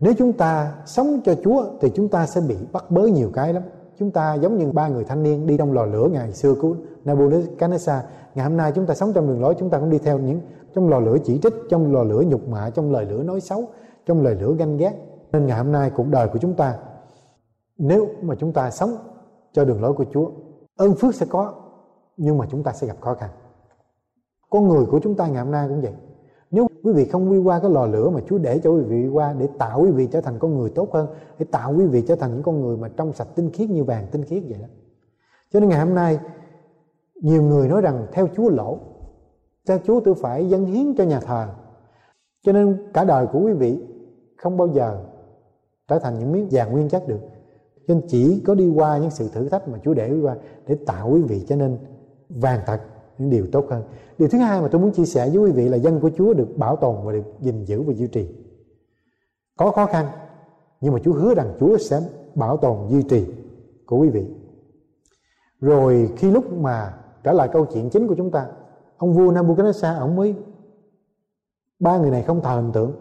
Nếu 0.00 0.12
chúng 0.18 0.32
ta 0.32 0.74
sống 0.86 1.20
cho 1.24 1.34
Chúa, 1.44 1.64
thì 1.80 1.90
chúng 1.94 2.08
ta 2.08 2.26
sẽ 2.26 2.40
bị 2.40 2.56
bắt 2.72 2.90
bớ 2.90 3.02
nhiều 3.06 3.30
cái 3.34 3.52
lắm. 3.52 3.62
Chúng 3.98 4.10
ta 4.10 4.34
giống 4.34 4.58
như 4.58 4.72
ba 4.72 4.88
người 4.88 5.04
thanh 5.04 5.22
niên 5.22 5.46
đi 5.46 5.56
trong 5.56 5.72
lò 5.72 5.84
lửa 5.84 6.08
ngày 6.12 6.32
xưa 6.32 6.54
của 6.54 6.74
Nebuchadnezzar 7.04 8.00
ngày 8.34 8.48
hôm 8.48 8.56
nay 8.56 8.72
chúng 8.74 8.86
ta 8.86 8.94
sống 8.94 9.12
trong 9.12 9.28
đường 9.28 9.40
lối, 9.40 9.54
chúng 9.58 9.70
ta 9.70 9.78
cũng 9.78 9.90
đi 9.90 9.98
theo 9.98 10.18
những 10.18 10.40
trong 10.74 10.88
lò 10.88 10.98
lửa 10.98 11.16
chỉ 11.24 11.38
trích, 11.42 11.54
trong 11.70 11.92
lò 11.92 12.02
lửa 12.02 12.22
nhục 12.26 12.48
mạ, 12.48 12.70
trong 12.70 12.92
lời 12.92 13.04
lửa 13.04 13.22
nói 13.22 13.40
xấu, 13.40 13.68
trong 14.06 14.22
lời 14.22 14.34
lửa 14.34 14.54
ganh 14.58 14.76
ghét. 14.76 14.92
Nên 15.32 15.46
ngày 15.46 15.58
hôm 15.58 15.72
nay 15.72 15.90
cuộc 15.96 16.06
đời 16.06 16.28
của 16.28 16.38
chúng 16.38 16.54
ta, 16.54 16.78
nếu 17.78 18.08
mà 18.22 18.34
chúng 18.34 18.52
ta 18.52 18.70
sống 18.70 18.96
cho 19.52 19.64
đường 19.64 19.82
lối 19.82 19.92
của 19.92 20.04
Chúa, 20.12 20.30
ơn 20.76 20.94
phước 20.94 21.14
sẽ 21.14 21.26
có, 21.28 21.54
nhưng 22.16 22.38
mà 22.38 22.46
chúng 22.50 22.62
ta 22.62 22.72
sẽ 22.72 22.86
gặp 22.86 22.96
khó 23.00 23.14
khăn. 23.14 23.30
Con 24.50 24.68
người 24.68 24.86
của 24.86 25.00
chúng 25.02 25.14
ta 25.14 25.26
ngày 25.26 25.42
hôm 25.42 25.50
nay 25.52 25.68
cũng 25.68 25.80
vậy. 25.80 25.92
Nếu 26.50 26.66
quý 26.84 26.92
vị 26.92 27.04
không 27.04 27.32
đi 27.32 27.38
qua 27.38 27.60
cái 27.60 27.70
lò 27.70 27.86
lửa 27.86 28.10
mà 28.10 28.20
Chúa 28.26 28.38
để 28.38 28.60
cho 28.64 28.70
quý 28.70 28.82
vị 28.82 29.08
qua 29.08 29.32
để 29.38 29.48
tạo 29.58 29.80
quý 29.82 29.90
vị 29.90 30.08
trở 30.12 30.20
thành 30.20 30.38
con 30.38 30.58
người 30.58 30.70
tốt 30.70 30.88
hơn, 30.92 31.06
để 31.38 31.46
tạo 31.50 31.74
quý 31.76 31.86
vị 31.86 32.04
trở 32.08 32.16
thành 32.16 32.32
những 32.32 32.42
con 32.42 32.60
người 32.60 32.76
mà 32.76 32.88
trong 32.96 33.12
sạch 33.12 33.28
tinh 33.34 33.50
khiết 33.52 33.70
như 33.70 33.84
vàng 33.84 34.06
tinh 34.10 34.24
khiết 34.24 34.42
vậy 34.48 34.58
đó. 34.60 34.66
Cho 35.52 35.60
nên 35.60 35.68
ngày 35.68 35.78
hôm 35.78 35.94
nay 35.94 36.18
nhiều 37.20 37.42
người 37.42 37.68
nói 37.68 37.80
rằng 37.80 38.06
theo 38.12 38.28
Chúa 38.36 38.48
lỗ, 38.48 38.78
theo 39.66 39.78
Chúa 39.84 40.00
tôi 40.00 40.14
phải 40.14 40.48
dâng 40.48 40.66
hiến 40.66 40.94
cho 40.94 41.04
nhà 41.04 41.20
thờ. 41.20 41.48
Cho 42.42 42.52
nên 42.52 42.90
cả 42.94 43.04
đời 43.04 43.26
của 43.26 43.40
quý 43.40 43.52
vị 43.52 43.78
không 44.36 44.56
bao 44.56 44.68
giờ 44.68 45.04
trở 45.88 45.98
thành 45.98 46.18
những 46.18 46.32
miếng 46.32 46.48
vàng 46.50 46.72
nguyên 46.72 46.88
chất 46.88 47.08
được. 47.08 47.20
Cho 47.88 47.94
nên 47.94 48.02
chỉ 48.08 48.42
có 48.46 48.54
đi 48.54 48.68
qua 48.68 48.98
những 48.98 49.10
sự 49.10 49.28
thử 49.28 49.48
thách 49.48 49.68
mà 49.68 49.78
Chúa 49.84 49.94
để 49.94 50.20
qua 50.22 50.36
để 50.66 50.76
tạo 50.86 51.10
quý 51.10 51.22
vị 51.22 51.44
cho 51.48 51.56
nên 51.56 51.78
vàng 52.28 52.60
thật, 52.66 52.80
những 53.18 53.30
điều 53.30 53.46
tốt 53.52 53.66
hơn. 53.70 53.82
Điều 54.18 54.28
thứ 54.28 54.38
hai 54.38 54.60
mà 54.60 54.68
tôi 54.68 54.80
muốn 54.80 54.92
chia 54.92 55.04
sẻ 55.04 55.28
với 55.28 55.38
quý 55.38 55.50
vị 55.50 55.68
là 55.68 55.76
dân 55.76 56.00
của 56.00 56.10
Chúa 56.16 56.34
được 56.34 56.48
bảo 56.56 56.76
tồn 56.76 56.96
và 57.04 57.12
được 57.12 57.24
gìn 57.40 57.64
giữ 57.64 57.82
và 57.82 57.92
duy 57.92 58.06
trì. 58.06 58.28
Có 59.58 59.70
khó 59.70 59.86
khăn, 59.86 60.06
nhưng 60.80 60.92
mà 60.92 60.98
Chúa 61.04 61.12
hứa 61.12 61.34
rằng 61.34 61.56
Chúa 61.60 61.78
sẽ 61.78 62.00
bảo 62.34 62.56
tồn 62.56 62.88
duy 62.88 63.02
trì 63.02 63.26
của 63.86 63.98
quý 63.98 64.08
vị. 64.08 64.26
Rồi 65.60 66.10
khi 66.16 66.30
lúc 66.30 66.52
mà 66.52 66.94
trở 67.22 67.32
lại 67.32 67.48
câu 67.52 67.64
chuyện 67.64 67.90
chính 67.90 68.08
của 68.08 68.14
chúng 68.14 68.30
ta. 68.30 68.46
Ông 68.96 69.12
vua 69.12 69.32
Nebuchadnezzar 69.32 69.98
ông 70.00 70.16
mới, 70.16 70.34
ba 71.78 71.98
người 71.98 72.10
này 72.10 72.22
không 72.22 72.40
thờ 72.40 72.54
hình 72.54 72.72
tượng. 72.72 72.92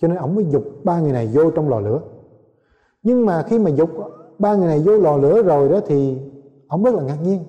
Cho 0.00 0.08
nên 0.08 0.16
ông 0.16 0.34
mới 0.34 0.46
dục 0.50 0.64
ba 0.84 1.00
người 1.00 1.12
này 1.12 1.30
vô 1.32 1.50
trong 1.50 1.68
lò 1.68 1.80
lửa. 1.80 2.00
Nhưng 3.02 3.26
mà 3.26 3.42
khi 3.42 3.58
mà 3.58 3.70
dục 3.70 3.90
ba 4.38 4.54
người 4.54 4.66
này 4.66 4.82
vô 4.86 4.98
lò 4.98 5.16
lửa 5.16 5.42
rồi 5.42 5.68
đó 5.68 5.80
thì 5.86 6.18
ông 6.68 6.84
rất 6.84 6.94
là 6.94 7.02
ngạc 7.02 7.18
nhiên. 7.22 7.44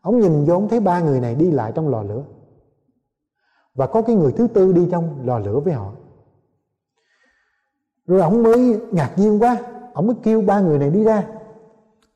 Ông 0.00 0.20
nhìn 0.20 0.44
vô, 0.44 0.54
ông 0.54 0.68
thấy 0.68 0.80
ba 0.80 1.00
người 1.00 1.20
này 1.20 1.34
đi 1.34 1.50
lại 1.50 1.72
trong 1.74 1.88
lò 1.88 2.02
lửa. 2.02 2.22
Và 3.74 3.86
có 3.86 4.02
cái 4.02 4.16
người 4.16 4.32
thứ 4.32 4.46
tư 4.46 4.72
đi 4.72 4.88
trong 4.90 5.18
lò 5.24 5.38
lửa 5.38 5.60
với 5.60 5.72
họ. 5.72 5.92
Rồi 8.06 8.20
ông 8.20 8.42
mới 8.42 8.80
ngạc 8.90 9.12
nhiên 9.16 9.42
quá. 9.42 9.56
Ông 9.94 10.06
mới 10.06 10.16
kêu 10.22 10.42
ba 10.42 10.60
người 10.60 10.78
này 10.78 10.90
đi 10.90 11.04
ra. 11.04 11.26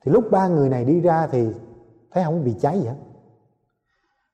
Thì 0.04 0.12
lúc 0.12 0.30
ba 0.30 0.48
người 0.48 0.68
này 0.68 0.84
đi 0.84 1.00
ra 1.00 1.26
thì 1.26 1.48
thấy 2.12 2.24
không 2.24 2.44
bị 2.44 2.54
cháy 2.60 2.80
gì 2.80 2.86
hết. 2.86 2.96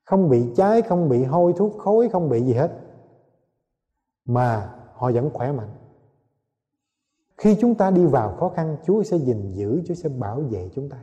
Không 0.04 0.28
bị 0.28 0.52
cháy, 0.56 0.82
không 0.82 1.08
bị 1.08 1.24
hôi 1.24 1.52
thuốc 1.56 1.78
khối 1.78 2.08
không 2.08 2.28
bị 2.28 2.42
gì 2.42 2.52
hết. 2.52 2.70
Mà 4.24 4.70
họ 4.94 5.10
vẫn 5.14 5.30
khỏe 5.30 5.52
mạnh. 5.52 5.70
Khi 7.38 7.56
chúng 7.60 7.74
ta 7.74 7.90
đi 7.90 8.06
vào 8.06 8.36
khó 8.36 8.48
khăn, 8.48 8.76
Chúa 8.84 9.02
sẽ 9.02 9.16
gìn 9.16 9.52
giữ, 9.52 9.82
Chúa 9.86 9.94
sẽ 9.94 10.08
bảo 10.08 10.40
vệ 10.40 10.70
chúng 10.74 10.88
ta. 10.88 10.96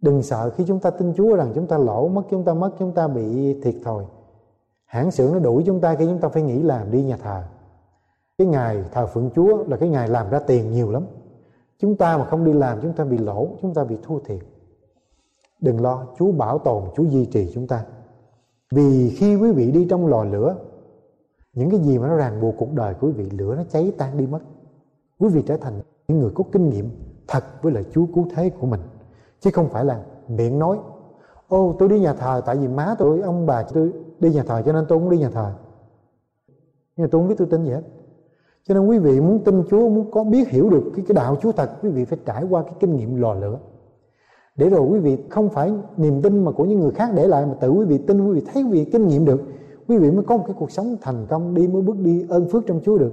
Đừng 0.00 0.22
sợ, 0.22 0.50
khi 0.50 0.64
chúng 0.66 0.80
ta 0.80 0.90
tin 0.90 1.14
Chúa 1.16 1.36
rằng 1.36 1.52
chúng 1.54 1.66
ta 1.66 1.78
lỗ 1.78 2.08
mất, 2.08 2.22
chúng 2.30 2.44
ta 2.44 2.54
mất, 2.54 2.70
chúng 2.78 2.92
ta 2.92 3.08
bị 3.08 3.60
thiệt 3.62 3.74
thòi. 3.84 4.04
Hãng 4.84 5.10
xưởng 5.10 5.32
nó 5.32 5.38
đuổi 5.38 5.62
chúng 5.66 5.80
ta 5.80 5.94
khi 5.94 6.06
chúng 6.06 6.20
ta 6.20 6.28
phải 6.28 6.42
nghỉ 6.42 6.62
làm 6.62 6.90
đi 6.90 7.02
nhà 7.02 7.16
thờ. 7.16 7.42
Cái 8.38 8.46
ngày 8.46 8.84
thờ 8.92 9.06
phượng 9.06 9.30
Chúa 9.34 9.64
là 9.64 9.76
cái 9.76 9.88
ngày 9.88 10.08
làm 10.08 10.30
ra 10.30 10.38
tiền 10.38 10.72
nhiều 10.72 10.90
lắm. 10.90 11.06
Chúng 11.78 11.96
ta 11.96 12.18
mà 12.18 12.24
không 12.24 12.44
đi 12.44 12.52
làm, 12.52 12.80
chúng 12.82 12.92
ta 12.92 13.04
bị 13.04 13.18
lỗ, 13.18 13.48
chúng 13.62 13.74
ta 13.74 13.84
bị 13.84 13.96
thua 14.02 14.18
thiệt 14.18 14.40
đừng 15.64 15.80
lo 15.80 16.06
Chúa 16.18 16.32
bảo 16.32 16.58
tồn 16.58 16.84
Chúa 16.96 17.04
duy 17.04 17.26
trì 17.26 17.50
chúng 17.54 17.66
ta. 17.66 17.84
Vì 18.70 19.10
khi 19.10 19.36
quý 19.36 19.52
vị 19.52 19.70
đi 19.70 19.86
trong 19.90 20.06
lò 20.06 20.24
lửa 20.24 20.56
những 21.54 21.70
cái 21.70 21.80
gì 21.80 21.98
mà 21.98 22.08
nó 22.08 22.16
ràng 22.16 22.40
buộc 22.40 22.54
cuộc 22.58 22.72
đời 22.72 22.94
của 22.94 23.06
quý 23.06 23.12
vị 23.12 23.30
lửa 23.30 23.54
nó 23.56 23.62
cháy 23.68 23.92
tan 23.98 24.18
đi 24.18 24.26
mất. 24.26 24.40
Quý 25.18 25.28
vị 25.28 25.42
trở 25.46 25.56
thành 25.56 25.80
những 26.08 26.18
người 26.18 26.30
có 26.34 26.44
kinh 26.52 26.70
nghiệm 26.70 26.90
thật 27.28 27.44
với 27.62 27.72
lời 27.72 27.84
Chúa 27.92 28.06
cứu 28.14 28.26
thế 28.34 28.50
của 28.60 28.66
mình. 28.66 28.80
Chứ 29.40 29.50
không 29.52 29.68
phải 29.68 29.84
là 29.84 30.02
miệng 30.28 30.58
nói 30.58 30.78
ô 31.48 31.76
tôi 31.78 31.88
đi 31.88 32.00
nhà 32.00 32.12
thờ 32.12 32.42
tại 32.46 32.56
vì 32.56 32.68
má 32.68 32.94
tôi 32.98 33.20
ông 33.20 33.46
bà 33.46 33.62
tôi 33.62 33.92
đi 34.20 34.32
nhà 34.32 34.42
thờ 34.42 34.62
cho 34.66 34.72
nên 34.72 34.84
tôi 34.88 34.98
cũng 34.98 35.10
đi 35.10 35.18
nhà 35.18 35.30
thờ. 35.30 35.52
Nhưng 36.96 37.04
mà 37.04 37.08
tôi 37.12 37.20
không 37.20 37.28
biết 37.28 37.34
tôi 37.38 37.48
tin 37.50 37.64
gì 37.64 37.70
hết. 37.70 37.82
Cho 38.68 38.74
nên 38.74 38.86
quý 38.86 38.98
vị 38.98 39.20
muốn 39.20 39.44
tin 39.44 39.62
Chúa 39.70 39.88
muốn 39.88 40.10
có 40.10 40.24
biết 40.24 40.48
hiểu 40.48 40.70
được 40.70 40.92
cái, 40.96 41.04
cái 41.08 41.14
đạo 41.14 41.36
Chúa 41.42 41.52
thật 41.52 41.70
quý 41.82 41.90
vị 41.90 42.04
phải 42.04 42.18
trải 42.26 42.44
qua 42.50 42.62
cái 42.62 42.74
kinh 42.80 42.96
nghiệm 42.96 43.16
lò 43.16 43.34
lửa 43.34 43.58
để 44.56 44.68
rồi 44.68 44.80
quý 44.80 44.98
vị 44.98 45.16
không 45.30 45.48
phải 45.48 45.72
niềm 45.96 46.22
tin 46.22 46.44
mà 46.44 46.52
của 46.52 46.64
những 46.64 46.80
người 46.80 46.90
khác 46.90 47.10
để 47.14 47.26
lại, 47.26 47.46
mà 47.46 47.54
tự 47.54 47.70
quý 47.70 47.84
vị 47.84 47.98
tin, 47.98 48.26
quý 48.26 48.34
vị 48.34 48.46
thấy 48.52 48.62
quý 48.62 48.70
vị 48.70 48.84
kinh 48.92 49.08
nghiệm 49.08 49.24
được, 49.24 49.42
quý 49.88 49.98
vị 49.98 50.10
mới 50.10 50.24
có 50.24 50.36
một 50.36 50.44
cái 50.46 50.56
cuộc 50.58 50.70
sống 50.70 50.96
thành 51.00 51.26
công 51.28 51.54
đi, 51.54 51.68
mới 51.68 51.82
bước 51.82 51.96
đi 51.98 52.26
ơn 52.28 52.48
phước 52.48 52.66
trong 52.66 52.80
Chúa 52.84 52.98
được. 52.98 53.12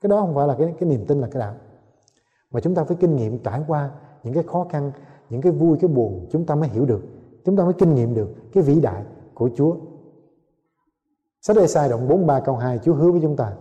Cái 0.00 0.08
đó 0.08 0.20
không 0.20 0.34
phải 0.34 0.48
là 0.48 0.54
cái 0.58 0.74
cái 0.80 0.88
niềm 0.88 1.04
tin 1.06 1.20
là 1.20 1.28
cái 1.32 1.40
đạo. 1.40 1.54
Mà 2.50 2.60
chúng 2.60 2.74
ta 2.74 2.84
phải 2.84 2.96
kinh 3.00 3.16
nghiệm 3.16 3.38
trải 3.38 3.62
qua 3.66 3.90
những 4.24 4.34
cái 4.34 4.42
khó 4.42 4.66
khăn, 4.70 4.92
những 5.30 5.40
cái 5.40 5.52
vui, 5.52 5.78
cái 5.80 5.88
buồn, 5.88 6.26
chúng 6.30 6.44
ta 6.44 6.54
mới 6.54 6.68
hiểu 6.68 6.86
được, 6.86 7.02
chúng 7.44 7.56
ta 7.56 7.64
mới 7.64 7.72
kinh 7.72 7.94
nghiệm 7.94 8.14
được 8.14 8.28
cái 8.52 8.62
vĩ 8.62 8.80
đại 8.80 9.02
của 9.34 9.50
Chúa. 9.56 9.76
Sách 11.42 11.56
đây 11.56 11.68
Sai 11.68 11.88
động 11.88 12.08
43 12.08 12.40
câu 12.40 12.56
2 12.56 12.78
Chúa 12.78 12.94
hứa 12.94 13.10
với 13.10 13.20
chúng 13.20 13.36
ta, 13.36 13.52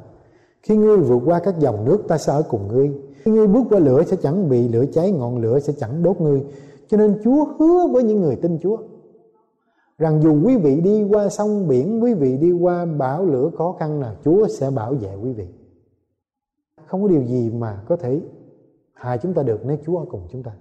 Khi 0.61 0.77
ngươi 0.77 0.97
vượt 0.97 1.21
qua 1.25 1.39
các 1.39 1.59
dòng 1.59 1.85
nước, 1.85 2.03
ta 2.07 2.17
sẽ 2.17 2.33
ở 2.33 2.43
cùng 2.49 2.67
ngươi. 2.67 2.91
Khi 3.23 3.31
ngươi 3.31 3.47
bước 3.47 3.63
qua 3.69 3.79
lửa 3.79 4.03
sẽ 4.03 4.17
chẳng 4.21 4.49
bị 4.49 4.67
lửa 4.67 4.85
cháy, 4.93 5.11
Ngọn 5.11 5.37
lửa 5.37 5.59
sẽ 5.59 5.73
chẳng 5.79 6.03
đốt 6.03 6.21
ngươi. 6.21 6.45
Cho 6.87 6.97
nên 6.97 7.21
Chúa 7.23 7.45
hứa 7.45 7.87
với 7.87 8.03
những 8.03 8.21
người 8.21 8.35
tin 8.35 8.59
Chúa. 8.61 8.77
Rằng 9.97 10.21
dù 10.21 10.41
quý 10.45 10.57
vị 10.57 10.81
đi 10.81 11.03
qua 11.03 11.29
sông 11.29 11.67
biển, 11.67 12.03
Quý 12.03 12.13
vị 12.13 12.37
đi 12.37 12.51
qua 12.51 12.85
bão 12.85 13.25
lửa 13.25 13.49
khó 13.57 13.75
khăn 13.79 13.99
nào, 13.99 14.15
Chúa 14.23 14.47
sẽ 14.47 14.71
bảo 14.71 14.93
vệ 14.93 15.15
quý 15.15 15.33
vị. 15.33 15.47
Không 16.85 17.01
có 17.01 17.07
điều 17.07 17.23
gì 17.23 17.51
mà 17.51 17.83
có 17.87 17.95
thể 17.95 18.21
hại 18.93 19.17
chúng 19.17 19.33
ta 19.33 19.43
được 19.43 19.59
nếu 19.65 19.77
Chúa 19.85 19.99
ở 19.99 20.05
cùng 20.09 20.27
chúng 20.31 20.43
ta. 20.43 20.51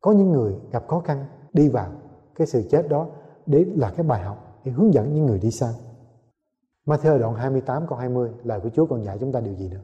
Có 0.00 0.12
những 0.12 0.32
người 0.32 0.54
gặp 0.72 0.88
khó 0.88 1.00
khăn, 1.00 1.24
đi 1.52 1.68
vào 1.68 1.92
cái 2.34 2.46
sự 2.46 2.62
chết 2.70 2.88
đó 2.88 3.06
để 3.46 3.64
là 3.76 3.92
cái 3.96 4.06
bài 4.06 4.22
học 4.22 4.60
để 4.64 4.72
hướng 4.72 4.94
dẫn 4.94 5.14
những 5.14 5.26
người 5.26 5.38
đi 5.38 5.50
sau 5.50 5.70
Matthew 6.86 7.18
đoạn 7.18 7.34
28 7.34 7.86
câu 7.86 7.98
20 7.98 8.30
lời 8.44 8.60
của 8.60 8.68
Chúa 8.68 8.86
còn 8.86 9.04
dạy 9.04 9.18
chúng 9.20 9.32
ta 9.32 9.40
điều 9.40 9.54
gì 9.54 9.68
nữa? 9.68 9.80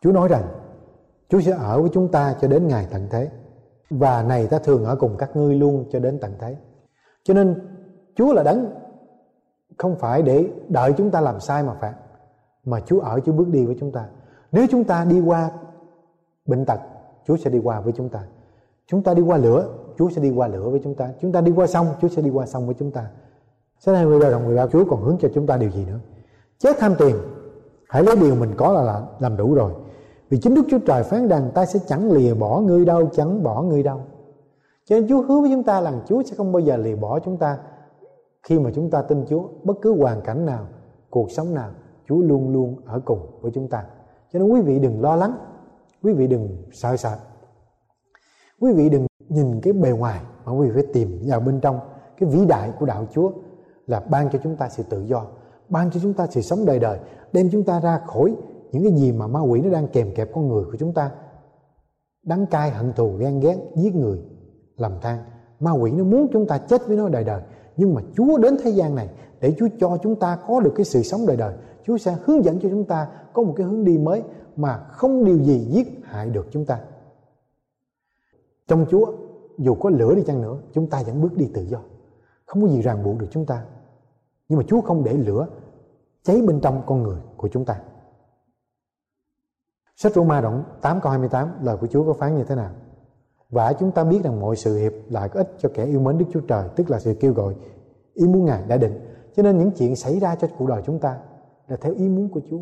Chúa 0.00 0.12
nói 0.12 0.28
rằng, 0.28 0.44
Chúa 1.28 1.40
sẽ 1.40 1.52
ở 1.52 1.80
với 1.80 1.90
chúng 1.92 2.08
ta 2.08 2.36
cho 2.40 2.48
đến 2.48 2.68
ngày 2.68 2.86
tận 2.90 3.06
thế 3.10 3.30
và 3.90 4.22
này 4.22 4.46
ta 4.46 4.58
thường 4.58 4.84
ở 4.84 4.96
cùng 4.96 5.16
các 5.18 5.36
ngươi 5.36 5.54
luôn 5.54 5.84
cho 5.90 5.98
đến 5.98 6.18
tận 6.20 6.32
thế 6.38 6.56
cho 7.22 7.34
nên 7.34 7.54
Chúa 8.14 8.32
là 8.32 8.42
đấng 8.42 8.70
không 9.78 9.96
phải 9.96 10.22
để 10.22 10.50
đợi 10.68 10.92
chúng 10.96 11.10
ta 11.10 11.20
làm 11.20 11.40
sai 11.40 11.62
mà 11.62 11.74
phạt 11.74 11.94
mà 12.64 12.80
Chúa 12.80 13.00
ở 13.00 13.20
Chúa 13.20 13.32
bước 13.32 13.48
đi 13.48 13.66
với 13.66 13.76
chúng 13.80 13.92
ta 13.92 14.08
nếu 14.52 14.66
chúng 14.70 14.84
ta 14.84 15.04
đi 15.04 15.20
qua 15.20 15.50
bệnh 16.46 16.64
tật 16.64 16.80
Chúa 17.26 17.36
sẽ 17.36 17.50
đi 17.50 17.58
qua 17.58 17.80
với 17.80 17.92
chúng 17.96 18.08
ta 18.08 18.20
Chúng 18.90 19.02
ta 19.02 19.14
đi 19.14 19.22
qua 19.22 19.38
lửa, 19.38 19.68
Chúa 19.98 20.10
sẽ 20.10 20.22
đi 20.22 20.30
qua 20.30 20.48
lửa 20.48 20.68
với 20.70 20.80
chúng 20.84 20.94
ta. 20.94 21.08
Chúng 21.20 21.32
ta 21.32 21.40
đi 21.40 21.52
qua 21.56 21.66
sông, 21.66 21.86
Chúa 22.00 22.08
sẽ 22.08 22.22
đi 22.22 22.30
qua 22.30 22.46
sông 22.46 22.66
với 22.66 22.74
chúng 22.78 22.90
ta. 22.90 23.06
Sách 23.78 23.94
23 23.94 24.30
đoạn 24.30 24.46
13 24.46 24.66
Chúa 24.66 24.84
còn 24.84 25.02
hướng 25.02 25.16
cho 25.20 25.28
chúng 25.34 25.46
ta 25.46 25.56
điều 25.56 25.70
gì 25.70 25.84
nữa? 25.84 25.98
Chết 26.58 26.76
tham 26.78 26.94
tiền, 26.98 27.16
hãy 27.88 28.02
lấy 28.02 28.16
điều 28.16 28.34
mình 28.34 28.54
có 28.56 28.72
là 28.72 29.02
làm 29.18 29.36
đủ 29.36 29.54
rồi. 29.54 29.72
Vì 30.28 30.38
chính 30.38 30.54
Đức 30.54 30.62
Chúa 30.68 30.78
Trời 30.78 31.02
phán 31.02 31.28
rằng 31.28 31.50
ta 31.54 31.66
sẽ 31.66 31.80
chẳng 31.86 32.12
lìa 32.12 32.34
bỏ 32.34 32.60
ngươi 32.60 32.84
đâu, 32.84 33.08
chẳng 33.12 33.42
bỏ 33.42 33.62
ngươi 33.62 33.82
đâu. 33.82 34.00
Cho 34.84 34.96
nên 34.96 35.08
Chúa 35.08 35.22
hứa 35.22 35.40
với 35.40 35.50
chúng 35.50 35.62
ta 35.62 35.82
rằng 35.82 36.00
Chúa 36.06 36.22
sẽ 36.22 36.36
không 36.36 36.52
bao 36.52 36.60
giờ 36.60 36.76
lìa 36.76 36.96
bỏ 36.96 37.18
chúng 37.20 37.36
ta 37.36 37.58
khi 38.42 38.58
mà 38.58 38.70
chúng 38.74 38.90
ta 38.90 39.02
tin 39.02 39.24
Chúa. 39.28 39.48
Bất 39.64 39.74
cứ 39.82 39.96
hoàn 39.98 40.20
cảnh 40.20 40.46
nào, 40.46 40.66
cuộc 41.10 41.30
sống 41.30 41.54
nào, 41.54 41.70
Chúa 42.08 42.22
luôn 42.22 42.52
luôn 42.52 42.76
ở 42.86 43.00
cùng 43.04 43.18
với 43.40 43.50
chúng 43.54 43.68
ta. 43.68 43.84
Cho 44.32 44.38
nên 44.38 44.48
quý 44.48 44.60
vị 44.60 44.78
đừng 44.78 45.00
lo 45.00 45.16
lắng, 45.16 45.38
quý 46.02 46.12
vị 46.12 46.26
đừng 46.26 46.56
sợ 46.72 46.96
sệt 46.96 47.18
quý 48.60 48.72
vị 48.72 48.88
đừng 48.88 49.06
nhìn 49.28 49.60
cái 49.60 49.72
bề 49.72 49.90
ngoài 49.90 50.20
mà 50.44 50.52
quý 50.52 50.66
vị 50.66 50.72
phải 50.74 50.92
tìm 50.92 51.20
vào 51.26 51.40
bên 51.40 51.60
trong 51.60 51.80
cái 52.18 52.28
vĩ 52.28 52.46
đại 52.46 52.72
của 52.78 52.86
đạo 52.86 53.06
Chúa 53.10 53.30
là 53.86 54.00
ban 54.00 54.30
cho 54.30 54.38
chúng 54.42 54.56
ta 54.56 54.68
sự 54.68 54.82
tự 54.82 55.02
do 55.02 55.26
ban 55.68 55.90
cho 55.90 56.00
chúng 56.02 56.14
ta 56.14 56.26
sự 56.26 56.40
sống 56.40 56.66
đời 56.66 56.78
đời 56.78 56.98
đem 57.32 57.48
chúng 57.52 57.64
ta 57.64 57.80
ra 57.80 58.00
khỏi 58.06 58.36
những 58.72 58.82
cái 58.82 58.92
gì 58.92 59.12
mà 59.12 59.26
ma 59.26 59.40
quỷ 59.40 59.60
nó 59.60 59.70
đang 59.70 59.88
kèm 59.88 60.14
kẹp 60.14 60.32
con 60.34 60.48
người 60.48 60.64
của 60.64 60.76
chúng 60.78 60.92
ta, 60.92 61.10
đắng 62.22 62.46
cay, 62.46 62.70
hận 62.70 62.92
thù, 62.92 63.16
ghen 63.18 63.40
ghét, 63.40 63.56
giết 63.76 63.94
người 63.94 64.18
làm 64.76 64.92
than. 65.00 65.18
Ma 65.60 65.70
quỷ 65.70 65.92
nó 65.92 66.04
muốn 66.04 66.28
chúng 66.32 66.46
ta 66.46 66.58
chết 66.58 66.86
với 66.86 66.96
nó 66.96 67.08
đời 67.08 67.24
đời. 67.24 67.42
Nhưng 67.76 67.94
mà 67.94 68.02
Chúa 68.14 68.38
đến 68.38 68.56
thế 68.62 68.70
gian 68.70 68.94
này 68.94 69.08
để 69.40 69.54
Chúa 69.58 69.68
cho 69.80 69.98
chúng 70.02 70.16
ta 70.16 70.38
có 70.46 70.60
được 70.60 70.72
cái 70.76 70.84
sự 70.84 71.02
sống 71.02 71.26
đời 71.26 71.36
đời. 71.36 71.54
Chúa 71.84 71.98
sẽ 71.98 72.16
hướng 72.24 72.44
dẫn 72.44 72.60
cho 72.60 72.68
chúng 72.68 72.84
ta 72.84 73.08
có 73.32 73.42
một 73.42 73.54
cái 73.56 73.66
hướng 73.66 73.84
đi 73.84 73.98
mới 73.98 74.22
mà 74.56 74.76
không 74.76 75.24
điều 75.24 75.38
gì 75.38 75.58
giết 75.58 76.00
hại 76.04 76.30
được 76.30 76.46
chúng 76.50 76.64
ta. 76.64 76.80
Trong 78.68 78.86
Chúa, 78.90 79.12
dù 79.58 79.74
có 79.74 79.90
lửa 79.90 80.14
đi 80.14 80.22
chăng 80.26 80.42
nữa, 80.42 80.58
chúng 80.72 80.86
ta 80.86 81.02
vẫn 81.06 81.20
bước 81.20 81.36
đi 81.36 81.50
tự 81.54 81.62
do. 81.62 81.78
Không 82.46 82.62
có 82.62 82.68
gì 82.68 82.82
ràng 82.82 83.04
buộc 83.04 83.18
được 83.18 83.26
chúng 83.30 83.46
ta. 83.46 83.64
Nhưng 84.48 84.58
mà 84.58 84.64
Chúa 84.68 84.80
không 84.80 85.04
để 85.04 85.12
lửa 85.12 85.46
cháy 86.22 86.42
bên 86.42 86.60
trong 86.60 86.82
con 86.86 87.02
người 87.02 87.18
của 87.36 87.48
chúng 87.48 87.64
ta. 87.64 87.80
Sách 90.02 90.12
Roma 90.14 90.40
đoạn 90.40 90.64
8 90.80 91.00
câu 91.00 91.10
28 91.10 91.48
lời 91.62 91.76
của 91.76 91.86
Chúa 91.86 92.04
có 92.04 92.12
phán 92.12 92.36
như 92.36 92.44
thế 92.44 92.54
nào? 92.54 92.70
Và 93.50 93.72
chúng 93.72 93.92
ta 93.92 94.04
biết 94.04 94.20
rằng 94.24 94.40
mọi 94.40 94.56
sự 94.56 94.76
hiệp 94.76 94.92
lại 95.08 95.28
có 95.28 95.40
ích 95.40 95.54
cho 95.58 95.68
kẻ 95.74 95.84
yêu 95.84 96.00
mến 96.00 96.18
Đức 96.18 96.24
Chúa 96.32 96.40
Trời, 96.40 96.68
tức 96.76 96.90
là 96.90 96.98
sự 96.98 97.14
kêu 97.20 97.32
gọi 97.32 97.54
ý 98.14 98.26
muốn 98.26 98.44
Ngài 98.44 98.62
đã 98.68 98.76
định. 98.76 99.00
Cho 99.36 99.42
nên 99.42 99.58
những 99.58 99.70
chuyện 99.70 99.96
xảy 99.96 100.20
ra 100.20 100.34
cho 100.34 100.48
cuộc 100.58 100.66
đời 100.66 100.82
chúng 100.86 100.98
ta 100.98 101.18
là 101.68 101.76
theo 101.76 101.94
ý 101.94 102.08
muốn 102.08 102.28
của 102.28 102.40
Chúa 102.50 102.58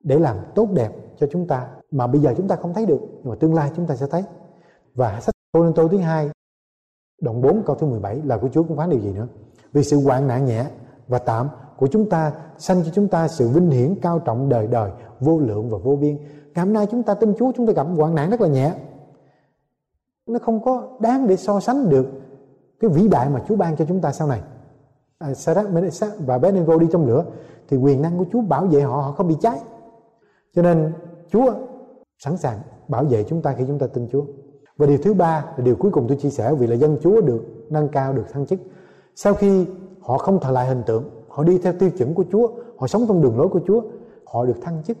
để 0.00 0.18
làm 0.18 0.36
tốt 0.54 0.68
đẹp 0.72 0.92
cho 1.20 1.26
chúng 1.30 1.46
ta 1.46 1.68
mà 1.90 2.06
bây 2.06 2.20
giờ 2.20 2.34
chúng 2.36 2.48
ta 2.48 2.56
không 2.56 2.74
thấy 2.74 2.86
được 2.86 3.00
nhưng 3.00 3.30
mà 3.30 3.34
tương 3.40 3.54
lai 3.54 3.70
chúng 3.76 3.86
ta 3.86 3.96
sẽ 3.96 4.06
thấy. 4.06 4.24
Và 4.94 5.20
sách 5.20 5.34
Cô 5.52 5.72
Tô 5.72 5.88
thứ 5.88 5.98
hai 5.98 6.30
đoạn 7.20 7.40
4 7.40 7.62
câu 7.66 7.76
thứ 7.76 7.86
17 7.86 8.22
là 8.24 8.38
của 8.38 8.48
Chúa 8.48 8.62
cũng 8.62 8.76
phán 8.76 8.90
điều 8.90 9.00
gì 9.00 9.12
nữa? 9.12 9.28
Vì 9.72 9.84
sự 9.84 10.00
hoạn 10.04 10.26
nạn 10.26 10.44
nhẹ 10.46 10.66
và 11.08 11.18
tạm 11.18 11.48
của 11.82 11.88
chúng 11.88 12.08
ta 12.08 12.32
sanh 12.58 12.82
cho 12.84 12.90
chúng 12.94 13.08
ta 13.08 13.28
sự 13.28 13.48
vinh 13.48 13.70
hiển 13.70 13.94
cao 14.02 14.18
trọng 14.18 14.48
đời 14.48 14.66
đời 14.66 14.90
vô 15.20 15.38
lượng 15.38 15.70
và 15.70 15.78
vô 15.78 15.96
biên. 15.96 16.16
Ngày 16.54 16.64
hôm 16.64 16.72
nay 16.72 16.86
chúng 16.90 17.02
ta 17.02 17.14
tin 17.14 17.34
Chúa 17.38 17.52
chúng 17.56 17.66
ta 17.66 17.72
gặp 17.72 17.86
hoạn 17.96 18.14
nạn 18.14 18.30
rất 18.30 18.40
là 18.40 18.48
nhẹ. 18.48 18.74
Nó 20.26 20.38
không 20.38 20.64
có 20.64 20.88
đáng 21.00 21.26
để 21.26 21.36
so 21.36 21.60
sánh 21.60 21.88
được 21.88 22.06
cái 22.80 22.90
vĩ 22.90 23.08
đại 23.08 23.30
mà 23.30 23.42
Chúa 23.48 23.56
ban 23.56 23.76
cho 23.76 23.84
chúng 23.88 24.00
ta 24.00 24.12
sau 24.12 24.28
này. 24.28 24.40
À, 25.18 25.34
Sadak 25.34 25.66
và 26.18 26.38
bé 26.38 26.52
Nego 26.52 26.78
đi 26.78 26.86
trong 26.92 27.06
lửa 27.06 27.24
thì 27.68 27.76
quyền 27.76 28.02
năng 28.02 28.18
của 28.18 28.24
Chúa 28.32 28.40
bảo 28.40 28.66
vệ 28.66 28.82
họ 28.82 28.96
họ 28.96 29.12
không 29.12 29.28
bị 29.28 29.36
cháy. 29.40 29.58
Cho 30.54 30.62
nên 30.62 30.92
Chúa 31.32 31.52
sẵn 32.18 32.36
sàng 32.36 32.58
bảo 32.88 33.04
vệ 33.04 33.24
chúng 33.24 33.42
ta 33.42 33.54
khi 33.58 33.64
chúng 33.66 33.78
ta 33.78 33.86
tin 33.86 34.08
Chúa. 34.12 34.24
Và 34.76 34.86
điều 34.86 34.98
thứ 34.98 35.14
ba 35.14 35.44
là 35.56 35.64
điều 35.64 35.76
cuối 35.76 35.90
cùng 35.90 36.08
tôi 36.08 36.16
chia 36.16 36.30
sẻ 36.30 36.54
vì 36.54 36.66
là 36.66 36.74
dân 36.74 36.98
Chúa 37.02 37.20
được 37.20 37.44
nâng 37.70 37.88
cao 37.88 38.12
được 38.12 38.24
thăng 38.32 38.46
chức. 38.46 38.60
Sau 39.14 39.34
khi 39.34 39.66
họ 40.00 40.18
không 40.18 40.40
thờ 40.40 40.50
lại 40.50 40.66
hình 40.66 40.82
tượng 40.86 41.21
họ 41.32 41.44
đi 41.44 41.58
theo 41.58 41.72
tiêu 41.72 41.90
chuẩn 41.90 42.14
của 42.14 42.24
Chúa, 42.32 42.48
họ 42.78 42.86
sống 42.86 43.04
trong 43.08 43.22
đường 43.22 43.38
lối 43.38 43.48
của 43.48 43.60
Chúa. 43.66 43.82
Họ 44.26 44.44
được 44.44 44.56
thăng 44.62 44.82
chức. 44.84 44.96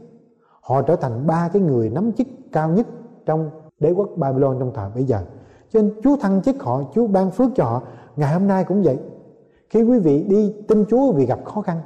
Họ 0.60 0.82
trở 0.82 0.96
thành 0.96 1.26
ba 1.26 1.48
cái 1.52 1.62
người 1.62 1.90
nắm 1.90 2.12
chức 2.12 2.26
cao 2.52 2.68
nhất 2.68 2.86
trong 3.26 3.50
đế 3.80 3.90
quốc 3.90 4.08
Babylon 4.16 4.56
trong 4.58 4.70
thời 4.74 4.90
bây 4.94 5.04
giờ. 5.04 5.24
Cho 5.72 5.82
nên 5.82 5.92
Chúa 6.02 6.16
thăng 6.16 6.42
chức 6.42 6.62
họ, 6.62 6.82
Chúa 6.94 7.06
ban 7.06 7.30
phước 7.30 7.50
cho 7.54 7.64
họ. 7.64 7.82
Ngày 8.16 8.32
hôm 8.32 8.46
nay 8.46 8.64
cũng 8.64 8.82
vậy. 8.82 8.98
Khi 9.70 9.82
quý 9.82 9.98
vị 9.98 10.22
đi 10.22 10.54
tin 10.68 10.84
Chúa 10.88 11.12
vì 11.12 11.26
gặp 11.26 11.44
khó 11.44 11.62
khăn, 11.62 11.80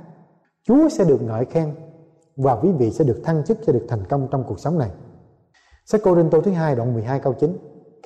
Chúa 0.64 0.88
sẽ 0.88 1.04
được 1.04 1.22
ngợi 1.22 1.44
khen 1.44 1.74
và 2.36 2.56
quý 2.62 2.72
vị 2.72 2.90
sẽ 2.90 3.04
được 3.04 3.20
thăng 3.24 3.44
chức, 3.44 3.58
sẽ 3.66 3.72
được 3.72 3.86
thành 3.88 4.04
công 4.08 4.28
trong 4.30 4.44
cuộc 4.48 4.60
sống 4.60 4.78
này. 4.78 4.90
Sách 5.84 6.00
Cô 6.04 6.16
Rinh 6.16 6.30
Tô 6.30 6.40
thứ 6.40 6.50
hai 6.50 6.76
đoạn 6.76 6.94
12 6.94 7.20
câu 7.20 7.32
9 7.32 7.56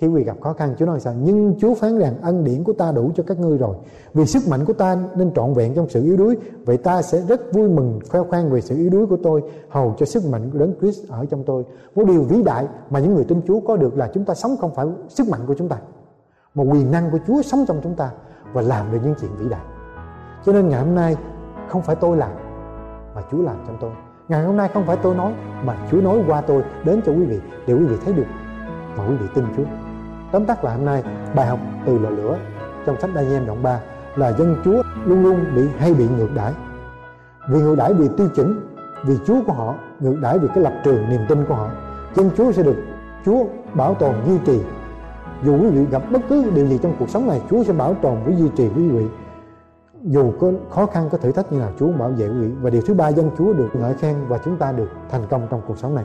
khi 0.00 0.06
quỳ 0.06 0.24
gặp 0.24 0.36
khó 0.40 0.52
khăn, 0.52 0.74
Chúa 0.78 0.86
nói 0.86 1.00
sao? 1.00 1.14
Nhưng 1.22 1.54
Chúa 1.58 1.74
phán 1.74 1.98
rằng, 1.98 2.14
ân 2.22 2.44
điển 2.44 2.64
của 2.64 2.72
ta 2.72 2.92
đủ 2.92 3.10
cho 3.14 3.22
các 3.26 3.38
ngươi 3.40 3.58
rồi. 3.58 3.76
Vì 4.14 4.26
sức 4.26 4.42
mạnh 4.48 4.64
của 4.64 4.72
ta 4.72 4.96
nên 5.16 5.34
trọn 5.34 5.54
vẹn 5.54 5.74
trong 5.74 5.88
sự 5.88 6.02
yếu 6.02 6.16
đuối, 6.16 6.36
vậy 6.64 6.76
ta 6.76 7.02
sẽ 7.02 7.20
rất 7.20 7.52
vui 7.52 7.68
mừng 7.68 8.00
khoe 8.10 8.22
khoang 8.22 8.50
về 8.50 8.60
sự 8.60 8.76
yếu 8.76 8.90
đuối 8.90 9.06
của 9.06 9.16
tôi, 9.22 9.42
hầu 9.68 9.94
cho 9.98 10.06
sức 10.06 10.24
mạnh 10.24 10.50
của 10.52 10.58
đấng 10.58 10.74
Christ 10.80 11.08
ở 11.08 11.26
trong 11.30 11.42
tôi. 11.44 11.64
Một 11.94 12.04
điều 12.06 12.22
vĩ 12.22 12.42
đại 12.42 12.66
mà 12.90 13.00
những 13.00 13.14
người 13.14 13.24
tin 13.24 13.40
Chúa 13.46 13.60
có 13.60 13.76
được 13.76 13.96
là 13.96 14.10
chúng 14.14 14.24
ta 14.24 14.34
sống 14.34 14.56
không 14.60 14.74
phải 14.74 14.86
sức 15.08 15.28
mạnh 15.28 15.40
của 15.46 15.54
chúng 15.54 15.68
ta, 15.68 15.76
mà 16.54 16.62
quyền 16.62 16.90
năng 16.90 17.10
của 17.10 17.18
Chúa 17.26 17.42
sống 17.42 17.64
trong 17.68 17.80
chúng 17.82 17.94
ta 17.94 18.10
và 18.52 18.62
làm 18.62 18.92
được 18.92 18.98
những 19.04 19.14
chuyện 19.20 19.30
vĩ 19.38 19.48
đại. 19.48 19.64
Cho 20.44 20.52
nên 20.52 20.68
ngày 20.68 20.84
hôm 20.84 20.94
nay, 20.94 21.16
không 21.68 21.82
phải 21.82 21.96
tôi 21.96 22.16
làm, 22.16 22.30
mà 23.14 23.22
Chúa 23.30 23.42
làm 23.42 23.56
trong 23.66 23.76
tôi. 23.80 23.90
Ngày 24.28 24.44
hôm 24.44 24.56
nay 24.56 24.68
không 24.74 24.86
phải 24.86 24.96
tôi 25.02 25.14
nói, 25.14 25.32
mà 25.64 25.76
Chúa 25.90 26.00
nói 26.00 26.18
qua 26.28 26.40
tôi 26.40 26.62
đến 26.84 27.00
cho 27.06 27.12
quý 27.12 27.24
vị, 27.24 27.38
để 27.66 27.74
quý 27.74 27.84
vị 27.84 27.96
thấy 28.04 28.14
được 28.14 28.26
và 28.96 29.08
quý 29.08 29.14
vị 29.16 29.26
tin 29.34 29.44
Chúa. 29.56 29.80
Tóm 30.33 30.45
tắt 30.45 30.64
lại 30.64 30.77
hôm 30.77 30.87
nay 30.87 31.03
bài 31.35 31.47
học 31.47 31.59
từ 31.87 31.99
lò 31.99 32.11
lửa 32.11 32.38
trong 32.87 33.01
sách 33.01 33.11
Daniel 33.14 33.45
đoạn 33.47 33.62
3 33.62 33.81
là 34.16 34.33
dân 34.33 34.57
Chúa 34.64 34.83
luôn 35.05 35.23
luôn 35.23 35.45
bị 35.57 35.69
hay 35.79 35.95
bị 35.95 36.09
ngược 36.09 36.29
đãi. 36.35 36.53
Vì 37.49 37.61
ngược 37.61 37.75
đãi 37.79 37.95
vì 37.95 38.09
tiêu 38.16 38.29
chuẩn, 38.29 38.61
vì 39.07 39.19
Chúa 39.27 39.43
của 39.47 39.53
họ, 39.53 39.75
ngược 40.01 40.16
đãi 40.23 40.38
vì 40.38 40.49
cái 40.55 40.64
lập 40.64 40.73
trường 40.85 41.09
niềm 41.09 41.21
tin 41.29 41.45
của 41.45 41.55
họ. 41.55 41.71
Dân 42.14 42.31
Chúa 42.37 42.53
sẽ 42.53 42.62
được 42.62 42.77
Chúa 43.25 43.45
bảo 43.75 43.95
tồn 43.95 44.14
duy 44.27 44.38
trì. 44.47 44.61
Dù 45.45 45.59
quý 45.61 45.69
vị 45.69 45.87
gặp 45.90 46.03
bất 46.12 46.23
cứ 46.29 46.51
điều 46.55 46.66
gì 46.66 46.79
trong 46.83 46.97
cuộc 46.99 47.09
sống 47.09 47.29
này, 47.29 47.40
Chúa 47.51 47.64
sẽ 47.64 47.73
bảo 47.73 47.95
tồn 47.95 48.19
với 48.25 48.37
duy 48.37 48.49
trì 48.57 48.69
quý 48.77 48.88
vị. 48.88 49.07
Dù 50.03 50.33
có 50.40 50.53
khó 50.71 50.87
khăn, 50.87 51.09
có 51.12 51.19
thử 51.19 51.33
thách 51.33 51.53
như 51.53 51.59
nào, 51.59 51.71
Chúa 51.79 51.93
bảo 51.93 52.09
vệ 52.09 52.29
quý 52.29 52.40
vị. 52.40 52.51
Và 52.61 52.71
điều 52.71 52.83
thứ 52.83 52.95
ba, 52.95 53.09
dân 53.09 53.31
Chúa 53.38 53.53
được 53.53 53.69
ngợi 53.73 53.95
khen 53.95 54.16
và 54.29 54.38
chúng 54.45 54.57
ta 54.57 54.73
được 54.73 54.88
thành 55.11 55.23
công 55.31 55.47
trong 55.51 55.61
cuộc 55.66 55.79
sống 55.79 55.95
này. 55.95 56.05